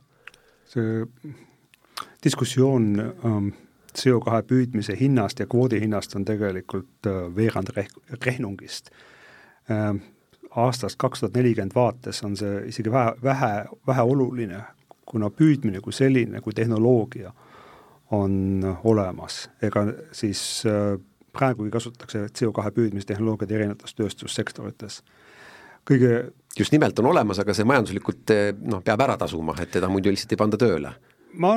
[0.71, 1.05] see
[2.25, 3.51] diskussioon ähm,
[3.93, 7.93] CO2 püüdmise hinnast ja kvoodi hinnast on tegelikult veerand reh-,
[8.25, 8.89] rehnungist
[9.69, 10.01] ähm,
[10.57, 13.53] aastast kaks tuhat nelikümmend vaates on see isegi vähe, vähe,
[13.87, 14.63] väheoluline,
[15.07, 17.33] kuna püüdmine kui selline, kui tehnoloogia
[18.17, 20.99] on olemas, ega siis äh,
[21.33, 25.03] praegugi kasutatakse CO2 püüdmistehnoloogiaid erinevates tööstussektorites.
[25.91, 29.89] kõige just nimelt on olemas, aga see majanduslikult äh, noh, peab ära tasuma, et teda
[29.89, 30.95] muidu lihtsalt ei panda tööle.
[31.35, 31.53] ma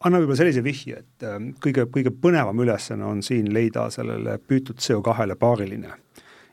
[0.00, 4.82] annan võib-olla sellise vihje, et äh, kõige, kõige põnevam ülesanne on siin leida sellele püütud
[4.82, 5.94] CO2-le paariline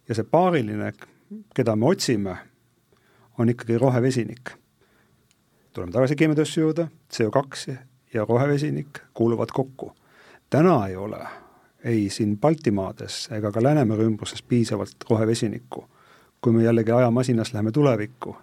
[0.10, 0.94] ja see paariline,
[1.56, 2.38] keda me otsime,
[3.38, 4.52] on ikkagi rohevesinik.
[5.74, 7.76] tuleme tagasi keemiatööstuse juurde, CO2
[8.14, 9.92] ja rohevesinik kuuluvad kokku.
[10.50, 11.28] täna ei ole
[11.84, 15.88] ei siin Baltimaades ega ka Läänemere ümbruses piisavalt rohevesinikku.
[16.42, 18.38] kui me jällegi ajamasinas läheme tulevikku,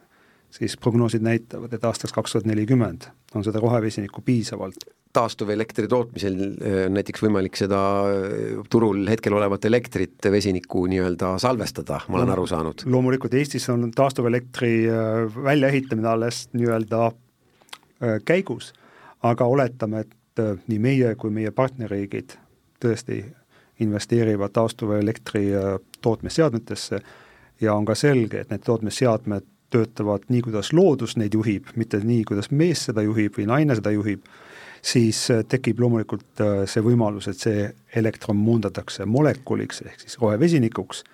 [0.54, 6.78] siis prognoosid näitavad, et aastaks kaks tuhat nelikümmend on seda rohevesinikku piisavalt taastuvelektri tootmisel äh,
[6.88, 12.46] on näiteks võimalik seda äh, turul hetkel olevat elektrit vesinikku nii-öelda salvestada, ma olen aru
[12.50, 12.84] saanud.
[12.90, 17.12] loomulikult Eestis on taastuvelektri äh, väljaehitamine alles nii-öelda
[18.26, 18.72] käigus,
[19.24, 22.34] aga oletame, et nii meie kui meie partnerriigid
[22.82, 23.20] tõesti
[23.80, 25.44] investeerivad taastuvelektri
[26.02, 26.98] tootmisseadmetesse
[27.62, 32.22] ja on ka selge, et need tootmisseadmed töötavad nii, kuidas loodus neid juhib, mitte nii,
[32.30, 34.22] kuidas mees seda juhib või naine seda juhib
[34.84, 41.04] siis äh, tekib loomulikult äh, see võimalus, et see elektron muundatakse molekuliks ehk siis rohevesinikuks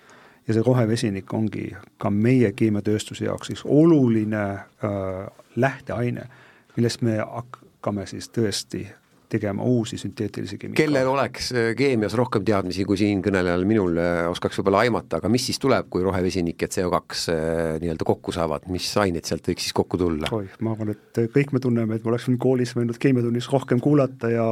[0.47, 1.69] ja see rohevesinik ongi
[2.01, 6.27] ka meie keemiatööstuse jaoks siis oluline äh, lähteaine,
[6.75, 8.85] millest me hakkame siis tõesti
[9.31, 10.85] tegema uusi sünteetilisi kemikaale.
[10.85, 15.45] kellel oleks äh, keemias rohkem teadmisi kui siinkõnelejal minul, äh, oskaks võib-olla aimata, aga mis
[15.49, 19.77] siis tuleb, kui rohevesinik ja CO2 äh, nii-öelda kokku saavad, mis ained sealt võiks siis
[19.77, 20.31] kokku tulla?
[20.35, 24.31] oi, ma arvan, et kõik me tunneme, et ma oleks koolis võinud keemiatunnis rohkem kuulata
[24.33, 24.47] ja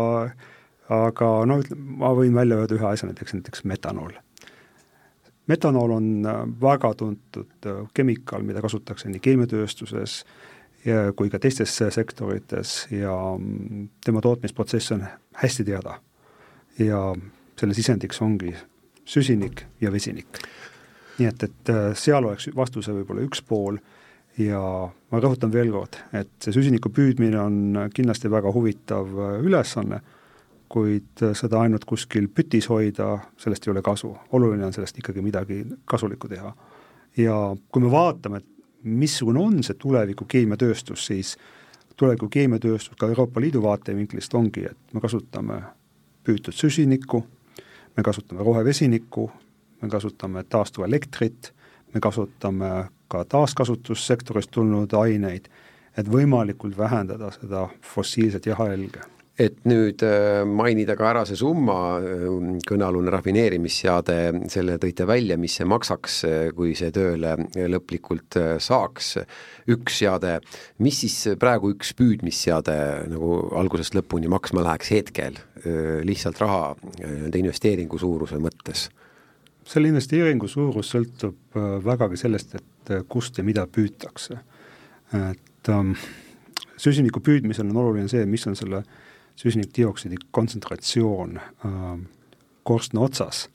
[0.89, 4.15] aga no ütleme, ma võin välja öelda ühe asja, näiteks, näiteks metanool.
[5.51, 6.13] metanool on
[6.61, 10.48] väga tuntud kemikaal, mida kasutatakse nii keemiatööstuses, ja
[11.15, 15.03] kui ka teistes sektorites ja mm, tema tootmisprotsess on
[15.41, 15.99] hästi teada.
[16.79, 17.15] ja
[17.59, 18.53] selle sisendiks ongi
[19.09, 20.39] süsinik ja vesinik.
[21.19, 23.79] nii et, et äh, seal oleks vastuse võib-olla üks pool
[24.39, 24.61] ja
[25.11, 27.57] ma rõhutan veel kord, et see süsiniku püüdmine on
[27.93, 29.99] kindlasti väga huvitav äh, ülesanne,
[30.71, 34.13] kuid äh, seda ainult kuskil pütis hoida, sellest ei ole kasu.
[34.31, 36.53] oluline on sellest ikkagi midagi kasulikku teha.
[37.17, 37.35] ja
[37.71, 41.35] kui me vaatame, et missugune on see tuleviku keemiatööstus, siis?
[41.97, 45.61] Tuleviku keemiatööstus ka Euroopa Liidu vaatevinklist ongi, et me kasutame
[46.23, 47.23] püütud süsinikku,
[47.97, 49.29] me kasutame rohevesinikku,
[49.81, 51.53] me kasutame taastuvelektrit,
[51.93, 52.71] me kasutame
[53.11, 55.49] ka taaskasutussektorist tulnud aineid,
[55.97, 62.25] et võimalikult vähendada seda fossiilset jalajälge et nüüd äh, mainida ka ära see summa, äh,
[62.67, 64.17] kõnealune rafineerimisseade,
[64.51, 67.35] selle tõite välja, mis see maksaks, äh, kui see tööle
[67.71, 69.13] lõplikult saaks,
[69.71, 70.37] üks seade,
[70.83, 72.77] mis siis praegu üks püüdmisseade
[73.13, 75.37] nagu algusest lõpuni maksma läheks hetkel,
[76.07, 78.89] lihtsalt raha nende investeeringu suuruse mõttes?
[79.69, 81.53] selle investeeringu suurus sõltub
[81.85, 84.39] vägagi sellest, et kust ja mida püütakse.
[85.13, 85.91] et ähm,
[86.73, 89.08] süsiniku püüdmisel on oluline see, mis on selle äh,
[89.39, 91.87] süsinikdioksiidi kontsentratsioon äh,
[92.67, 93.47] korstna otsas,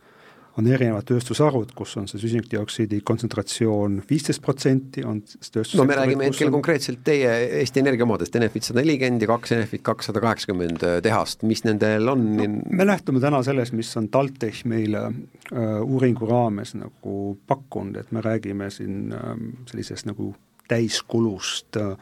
[0.54, 6.28] on erinevad tööstusharud, kus on see süsinikdioksiidi kontsentratsioon viisteist protsenti, on tööstus no me räägime
[6.28, 6.54] hetkel on...
[6.60, 11.42] konkreetselt teie Eesti Energia omadest, Enefit sada nelikümmend ja kaks Enefit kakssada kaheksakümmend äh, tehast,
[11.48, 12.24] mis nendel on?
[12.38, 12.48] No,?
[12.70, 18.22] me lähtume täna sellest, mis on TalTech meile äh, uuringu raames nagu pakkunud, et me
[18.24, 19.34] räägime siin äh,
[19.72, 20.32] sellisest nagu
[20.70, 21.96] täiskulust äh,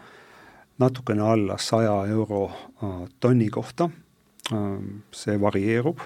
[0.78, 3.90] natukene alla saja euro äh, tonni kohta,
[4.52, 6.00] ähm, see varieerub,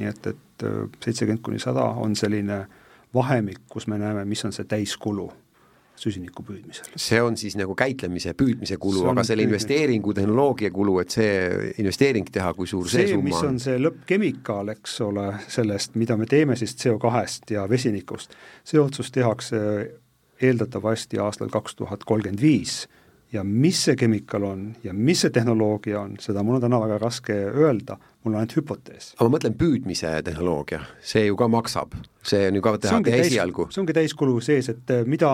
[0.00, 2.64] nii et, et äh, seitsekümmend kuni sada on selline
[3.14, 5.30] vahemik, kus me näeme, mis on see täiskulu
[6.00, 6.92] süsiniku püüdmisel.
[6.96, 9.50] see on siis nagu käitlemise, püüdmise kulu, aga selle püüdmise.
[9.50, 13.28] investeeringu, tehnoloogia kulu, et see investeering teha, kui suur see, see summa on?
[13.28, 18.80] mis on see lõppkemikaal, eks ole, sellest, mida me teeme siis CO2-st ja vesinikust, see
[18.80, 19.60] otsus tehakse
[20.40, 22.86] eeldatavasti aastal kaks tuhat kolmkümmend viis
[23.32, 26.98] ja mis see kemikaal on ja mis see tehnoloogia on, seda mul on täna väga
[26.98, 29.12] raske öelda, mul on ainult hüpotees.
[29.16, 30.80] aga ma mõtlen püüdmise tehnoloogia,
[31.12, 31.94] see ju ka maksab,
[32.26, 33.68] see on ju ka teha, teha esialgu.
[33.70, 35.30] see ongi täiskulu sees, et eh, mida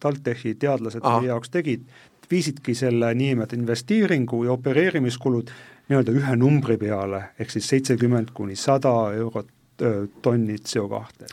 [0.00, 1.84] TalTechi teadlased meie jaoks tegid,
[2.30, 5.50] viisidki selle niinimetatud investeeringu ja opereerimiskulud
[5.90, 9.50] nii-öelda ühe numbri peale, ehk siis seitsekümmend kuni sada eurot
[9.82, 11.26] eh, tonni CO2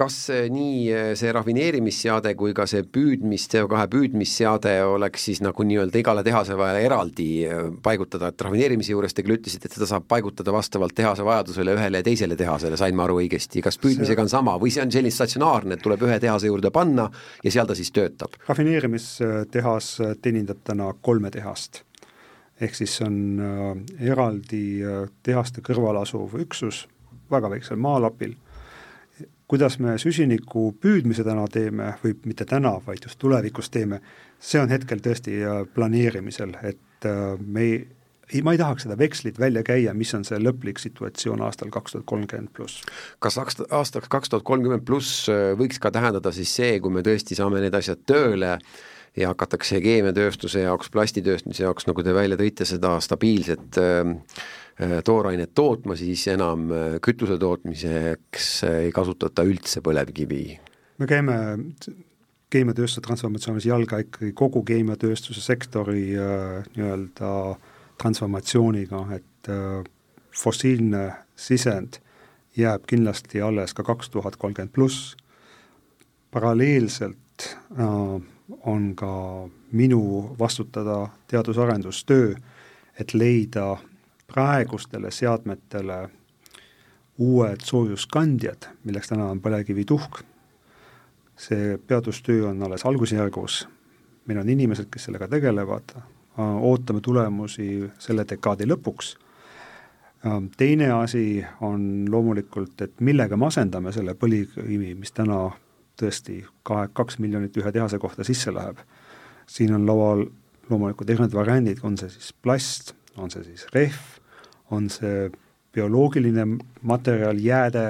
[0.00, 0.16] kas
[0.52, 6.24] nii eh, see rafineerimisseade kui ka see püüdmis, CO2 püüdmisseade oleks siis nagu nii-öelda igale
[6.24, 10.54] tehase vahele eraldi eh, paigutada, et rafineerimise juures te küll ütlesite, et seda saab paigutada
[10.56, 14.56] vastavalt tehase vajadusele ühele ja teisele tehasele, sain ma aru õigesti, kas püüdmisega on sama
[14.62, 17.10] või see on selline statsionaarne, et tuleb ühe tehase juurde panna
[17.44, 18.40] ja seal ta siis töötab?
[18.48, 21.84] rafineerimistehas teenindab täna kolme tehast.
[22.60, 23.68] Ehk siis on äh,
[24.12, 24.64] eraldi
[25.24, 26.86] tehaste kõrval asuv üksus
[27.32, 28.34] väga väiksel maalapil
[29.50, 33.98] kuidas me süsiniku püüdmise täna teeme või mitte täna, vaid just tulevikus teeme,
[34.38, 37.80] see on hetkel tõesti äh, planeerimisel, et äh, me ei,
[38.30, 41.96] ei, ma ei tahaks seda vekslit välja käia, mis on see lõplik situatsioon aastal kaks
[41.96, 42.84] tuhat kolmkümmend pluss.
[43.18, 47.38] kas aastaks kaks tuhat kolmkümmend pluss äh, võiks ka tähendada siis see, kui me tõesti
[47.38, 48.54] saame need asjad tööle
[49.18, 54.14] ja hakatakse keemiatööstuse jaoks, plastitööstuse jaoks, nagu te välja tõite, seda stabiilset Äh,
[55.04, 60.44] toorainet tootma, siis enam äh, kütuse tootmiseks äh, ei kasutata üldse põlevkivi.
[60.98, 61.36] me käime
[62.50, 67.32] keemiatööstuse transformatsioonis jalga ikkagi kogu keemiatööstuse sektori äh, nii-öelda
[68.00, 69.82] transformatsiooniga, et äh,
[70.32, 72.00] fossiilne sisend
[72.56, 75.14] jääb kindlasti alles ka kaks tuhat kolmkümmend pluss,
[76.30, 77.46] paralleelselt
[77.78, 78.16] äh,
[78.66, 79.12] on ka
[79.72, 82.34] minu vastutada teadus-arendustöö,
[82.98, 83.76] et leida
[84.32, 86.08] praegustele seadmetele
[87.20, 90.22] uued soojuskandjad, milleks täna on põlevkivituhk.
[91.40, 93.68] see teadustöö on alles algusjärgus,
[94.26, 95.94] meil on inimesed, kes sellega tegelevad,
[96.38, 99.16] ootame tulemusi selle dekaadi lõpuks.
[100.56, 105.50] teine asi on loomulikult, et millega me asendame selle põlevkivi, mis täna
[106.00, 108.78] tõesti kahe, kaks miljonit ühe tehase kohta sisse läheb.
[109.46, 110.26] siin on laual
[110.70, 114.19] loomulikult erinevad variandid, on see siis plast, on see siis rehv,
[114.70, 115.30] on see
[115.74, 116.46] bioloogiline
[116.82, 117.88] materjal, jääde,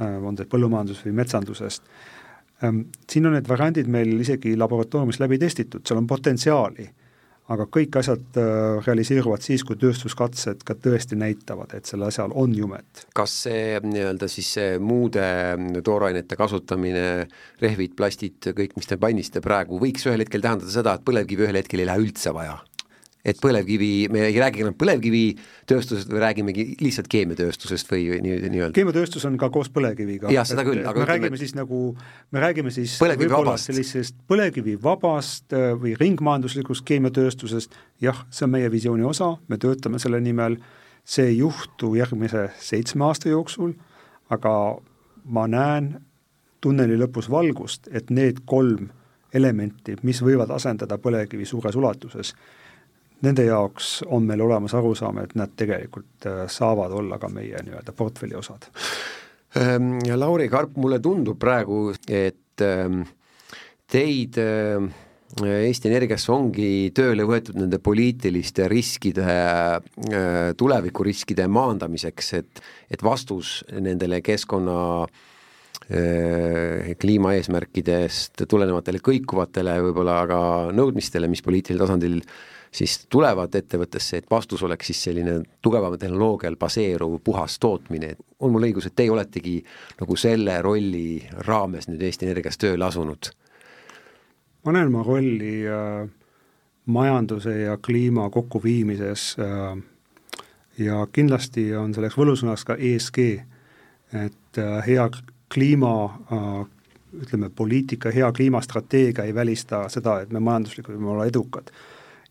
[0.00, 1.82] äh, on see põllumajandus- või metsandusest,
[2.64, 6.88] ähm, siin on need variandid meil isegi laboratooriumis läbi testitud, seal on potentsiaali,
[7.50, 12.54] aga kõik asjad äh, realiseeruvad siis, kui tööstuskatsed ka tõesti näitavad, et sellel asjal on
[12.54, 13.06] jumet.
[13.14, 15.22] kas see nii-öelda siis see muude
[15.84, 17.28] toorainete kasutamine,
[17.62, 21.62] rehvid, plastid, kõik, mis te mainisite praegu, võiks ühel hetkel tähendada seda, et põlevkivi ühel
[21.62, 22.58] hetkel ei lähe üldse vaja?
[23.24, 28.74] Et põlevkivi, me ei räägi enam põlevkivitööstusest või räägimegi lihtsalt keemiatööstusest või nii, nii-öelda?
[28.76, 30.32] keemiatööstus on ka koos põlevkiviga.
[30.32, 31.42] jah, seda küll, aga me räägime et...
[31.44, 31.82] siis nagu,
[32.32, 39.04] me räägime siis põlevkivivabast sellisest põlevkivivabast äh, või ringmajanduslikust keemiatööstusest, jah, see on meie visiooni
[39.04, 40.56] osa, me töötame selle nimel,
[41.04, 43.74] see ei juhtu järgmise seitsme aasta jooksul,
[44.32, 44.54] aga
[45.28, 45.98] ma näen
[46.60, 48.88] tunneli lõpus valgust, et need kolm
[49.34, 52.34] elementi, mis võivad asendada põlevkivi suures ulatuses,
[53.26, 57.94] nende jaoks on meil olemas arusaam, et nad tegelikult äh, saavad olla ka meie nii-öelda
[57.96, 58.70] portfelli osad.
[59.58, 63.02] Ehm, Lauri Karp, mulle tundub praegu, et ehm,
[63.90, 64.90] teid ehm,
[65.30, 74.18] Eesti Energiasse ongi tööle võetud nende poliitiliste riskide, äh, tulevikuriskide maandamiseks, et, et vastus nendele
[74.26, 80.40] keskkonna äh, kliimaeesmärkidest tulenevatele kõikuvatele võib-olla ka
[80.74, 86.56] nõudmistele, mis poliitilisel tasandil äh, siis tulevad ettevõttesse, et vastus oleks siis selline tugevamal tehnoloogial
[86.56, 89.58] baseeruv puhas tootmine, et on mul õigus, et teie oletegi
[90.00, 93.32] nagu selle rolli raames nüüd Eesti Energias tööle asunud?
[94.64, 96.08] ma näen oma rolli äh,
[96.86, 99.78] majanduse ja kliima kokkuviimises äh,
[100.78, 103.18] ja kindlasti on selleks võlusõnaks ka ESG,
[104.24, 105.06] et äh, hea
[105.52, 106.50] kliima äh,
[107.22, 111.72] ütleme, poliitika, hea kliimastrateegia ei välista seda, et me majanduslikult võime olla edukad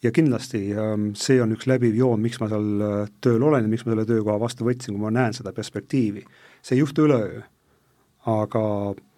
[0.03, 3.71] ja kindlasti ähm, see on üks läbiv joon, miks ma seal äh, tööl olen ja
[3.71, 6.23] miks ma selle töökoha vastu võtsin, kui ma näen seda perspektiivi.
[6.61, 7.41] see ei juhtu üleöö,
[8.31, 8.63] aga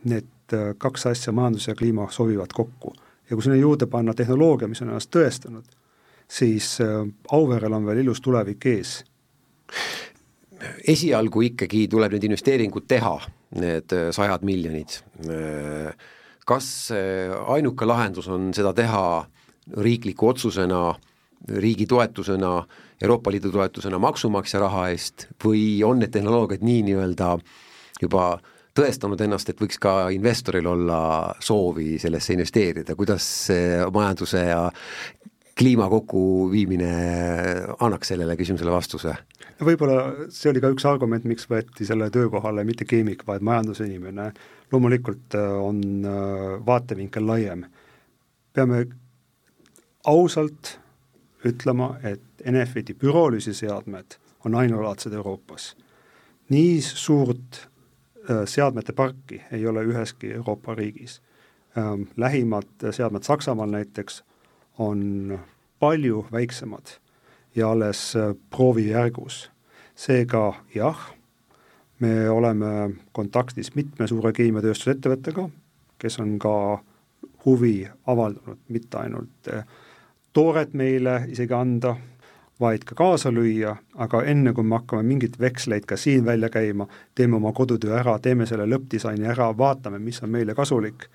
[0.09, 2.95] need äh, kaks asja, majandus ja kliima, sobivad kokku.
[3.29, 5.67] ja kui sinna juurde panna tehnoloogia, mis on ennast tõestanud,
[6.27, 9.01] siis äh, Auverel on veel ilus tulevik ees.
[10.87, 13.13] esialgu ikkagi tuleb need investeeringud teha,
[13.61, 14.97] need sajad miljonid.
[16.45, 19.01] kas ainuke lahendus on seda teha
[19.77, 20.95] riikliku otsusena,
[21.57, 22.63] riigi toetusena,
[23.01, 27.31] Euroopa Liidu toetusena maksumaksja raha eest või on need tehnoloogiad nii nii-öelda
[28.01, 28.25] juba
[28.77, 31.01] tõestanud ennast, et võiks ka investoril olla
[31.43, 34.61] soovi sellesse investeerida, kuidas see majanduse ja
[35.57, 36.91] kliima kokkuviimine
[37.79, 39.15] annaks sellele küsimusele vastuse?
[39.59, 44.31] no võib-olla see oli ka üks argument, miks võeti selle töökohale mitte keemik, vaid majandusinimene.
[44.71, 47.65] loomulikult äh, on äh, vaatevinkel laiem.
[48.53, 48.85] peame
[50.05, 50.79] ausalt
[51.45, 55.75] ütlema, et Enefiti pürolüüsiseadmed on ainulaadsed Euroopas.
[56.49, 57.69] nii suurt
[58.29, 61.21] äh, seadmete parki ei ole üheski Euroopa riigis.
[61.77, 64.23] Ähm, lähimad seadmed Saksamaal näiteks
[64.77, 65.39] on
[65.79, 66.87] palju väiksemad
[67.55, 69.51] ja alles äh, proovijärgus.
[69.95, 71.13] seega jah,
[71.99, 75.49] me oleme kontaktis mitme suure keemiatööstusettevõttega,
[75.99, 76.83] kes on ka
[77.45, 79.65] huvi avaldanud mitte ainult äh,
[80.33, 81.95] tooret meile isegi anda,
[82.61, 83.73] vaid ka kaasa lüüa,
[84.03, 88.19] aga enne, kui me hakkame mingeid veksleid ka siin välja käima, teeme oma kodutöö ära,
[88.21, 91.07] teeme selle lõppdisaini ära, vaatame, mis on meile kasulik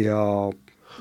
[0.00, 0.20] ja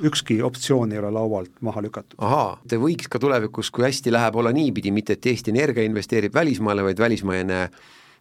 [0.03, 2.17] ükski optsioon ei ole laualt maha lükatud.
[2.17, 6.35] ahaa, te võiks ka tulevikus, kui hästi läheb, olla niipidi, mitte et Eesti Energia investeerib
[6.35, 7.61] välismaale, vaid välismaine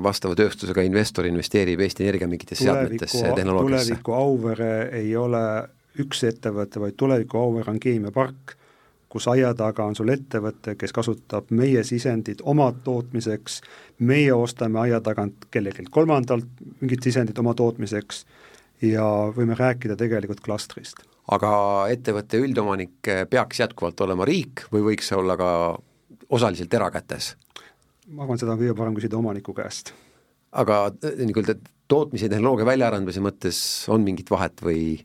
[0.03, 3.91] vastava tööstusega investor investeerib Eesti Energia mingitesse seadmetesse ja tehnoloogiasse?
[3.91, 5.43] tuleviku Auvere ei ole
[5.99, 8.55] üks ettevõte, vaid tuleviku Auvere on keemiapark
[9.09, 13.61] kus aia taga on sul ettevõte, kes kasutab meie sisendit oma tootmiseks,
[14.05, 16.47] meie ostame aia tagant kellelgi kolmandalt
[16.81, 18.25] mingit sisendit oma tootmiseks
[18.85, 19.05] ja
[19.35, 21.01] võime rääkida tegelikult klastrist.
[21.29, 21.51] aga
[21.93, 25.51] ettevõtte üldomanik peaks jätkuvalt olema riik või võiks see olla ka
[26.29, 27.35] osaliselt erakätes?
[28.09, 29.93] ma arvan, seda on kõige parem küsida omaniku käest.
[30.53, 35.01] aga nii-öelda tootmise tehnoloogia väljaarendamise mõttes on mingit vahet või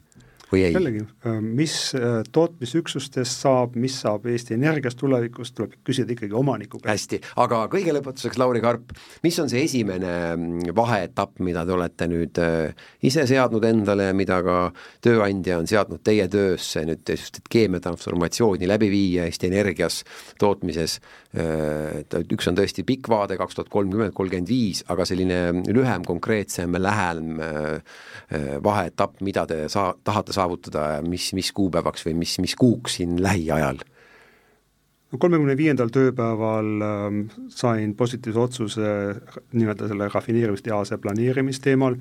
[0.53, 0.73] või ei?
[0.73, 6.79] jällegi, äh, mis äh, tootmisüksustest saab, mis saab Eesti Energiast tulevikus, tuleb küsida ikkagi omaniku
[6.81, 7.13] käest.
[7.13, 8.93] hästi, aga kõige lõpetuseks, Lauri Karp,
[9.25, 14.17] mis on see esimene mm, vaheetapp, mida te olete nüüd äh, ise seadnud endale ja
[14.17, 14.59] mida ka
[15.03, 20.01] tööandja on seadnud teie töösse nüüd just, et keemiatransformatsiooni läbi viia Eesti Energias
[20.39, 20.99] tootmises,
[21.33, 26.75] et üks on tõesti pikk vaade, kaks tuhat kolmkümmend, kolmkümmend viis, aga selline lühem, konkreetsem,
[26.77, 27.39] lähem
[28.63, 33.21] vaheetapp, mida te saa-, tahate saavutada saavutada, mis, mis kuupäevaks või mis, mis kuuks siin
[33.23, 33.83] lähiajal?
[35.13, 37.17] kolmekümne viiendal tööpäeval äh,
[37.53, 38.87] sain positiivse otsuse
[39.53, 41.99] nii-öelda selle rafineerimistehase planeerimisteemal,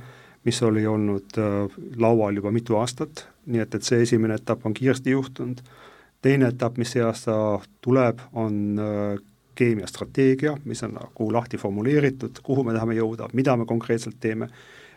[0.48, 4.72] mis oli olnud äh, laual juba mitu aastat, nii et, et see esimene etapp on
[4.72, 5.60] kiiresti juhtunud,
[6.24, 7.36] teine etapp, mis see aasta
[7.84, 9.20] tuleb, on äh,
[9.60, 14.48] keemiastrateegia, mis on nagu lahti formuleeritud, kuhu me tahame jõuda, mida me konkreetselt teeme,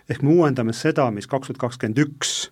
[0.07, 2.45] ehk me uuendame seda, mis kaks tuhat kakskümmend üks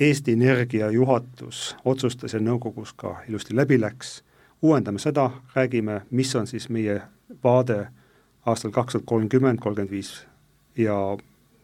[0.00, 4.22] Eesti Energia juhatus otsustas ja nõukogus ka ilusti läbi läks,
[4.62, 7.00] uuendame seda, räägime, mis on siis meie
[7.44, 7.86] vaade
[8.46, 10.26] aastal kaks tuhat kolmkümmend, kolmkümmend viis
[10.76, 10.96] ja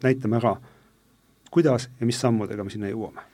[0.03, 0.55] näitame ära,
[1.51, 3.27] kuidas ja mis sammudega me sinna jõuame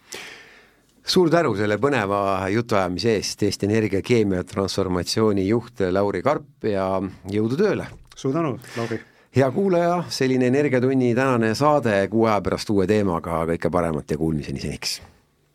[1.07, 6.89] suur tänu selle põneva jutuajamise eest, Eesti Energia keemiatransformatsiooni juht Lauri Karp ja
[7.31, 7.87] jõudu tööle!
[8.15, 8.99] suur tänu, Lauri!
[9.35, 14.59] Hea kuulaja, selline Energiatunni tänane saade, kuu aja pärast uue teemaga, kõike paremat ja kuulmiseni
[14.59, 15.01] seniks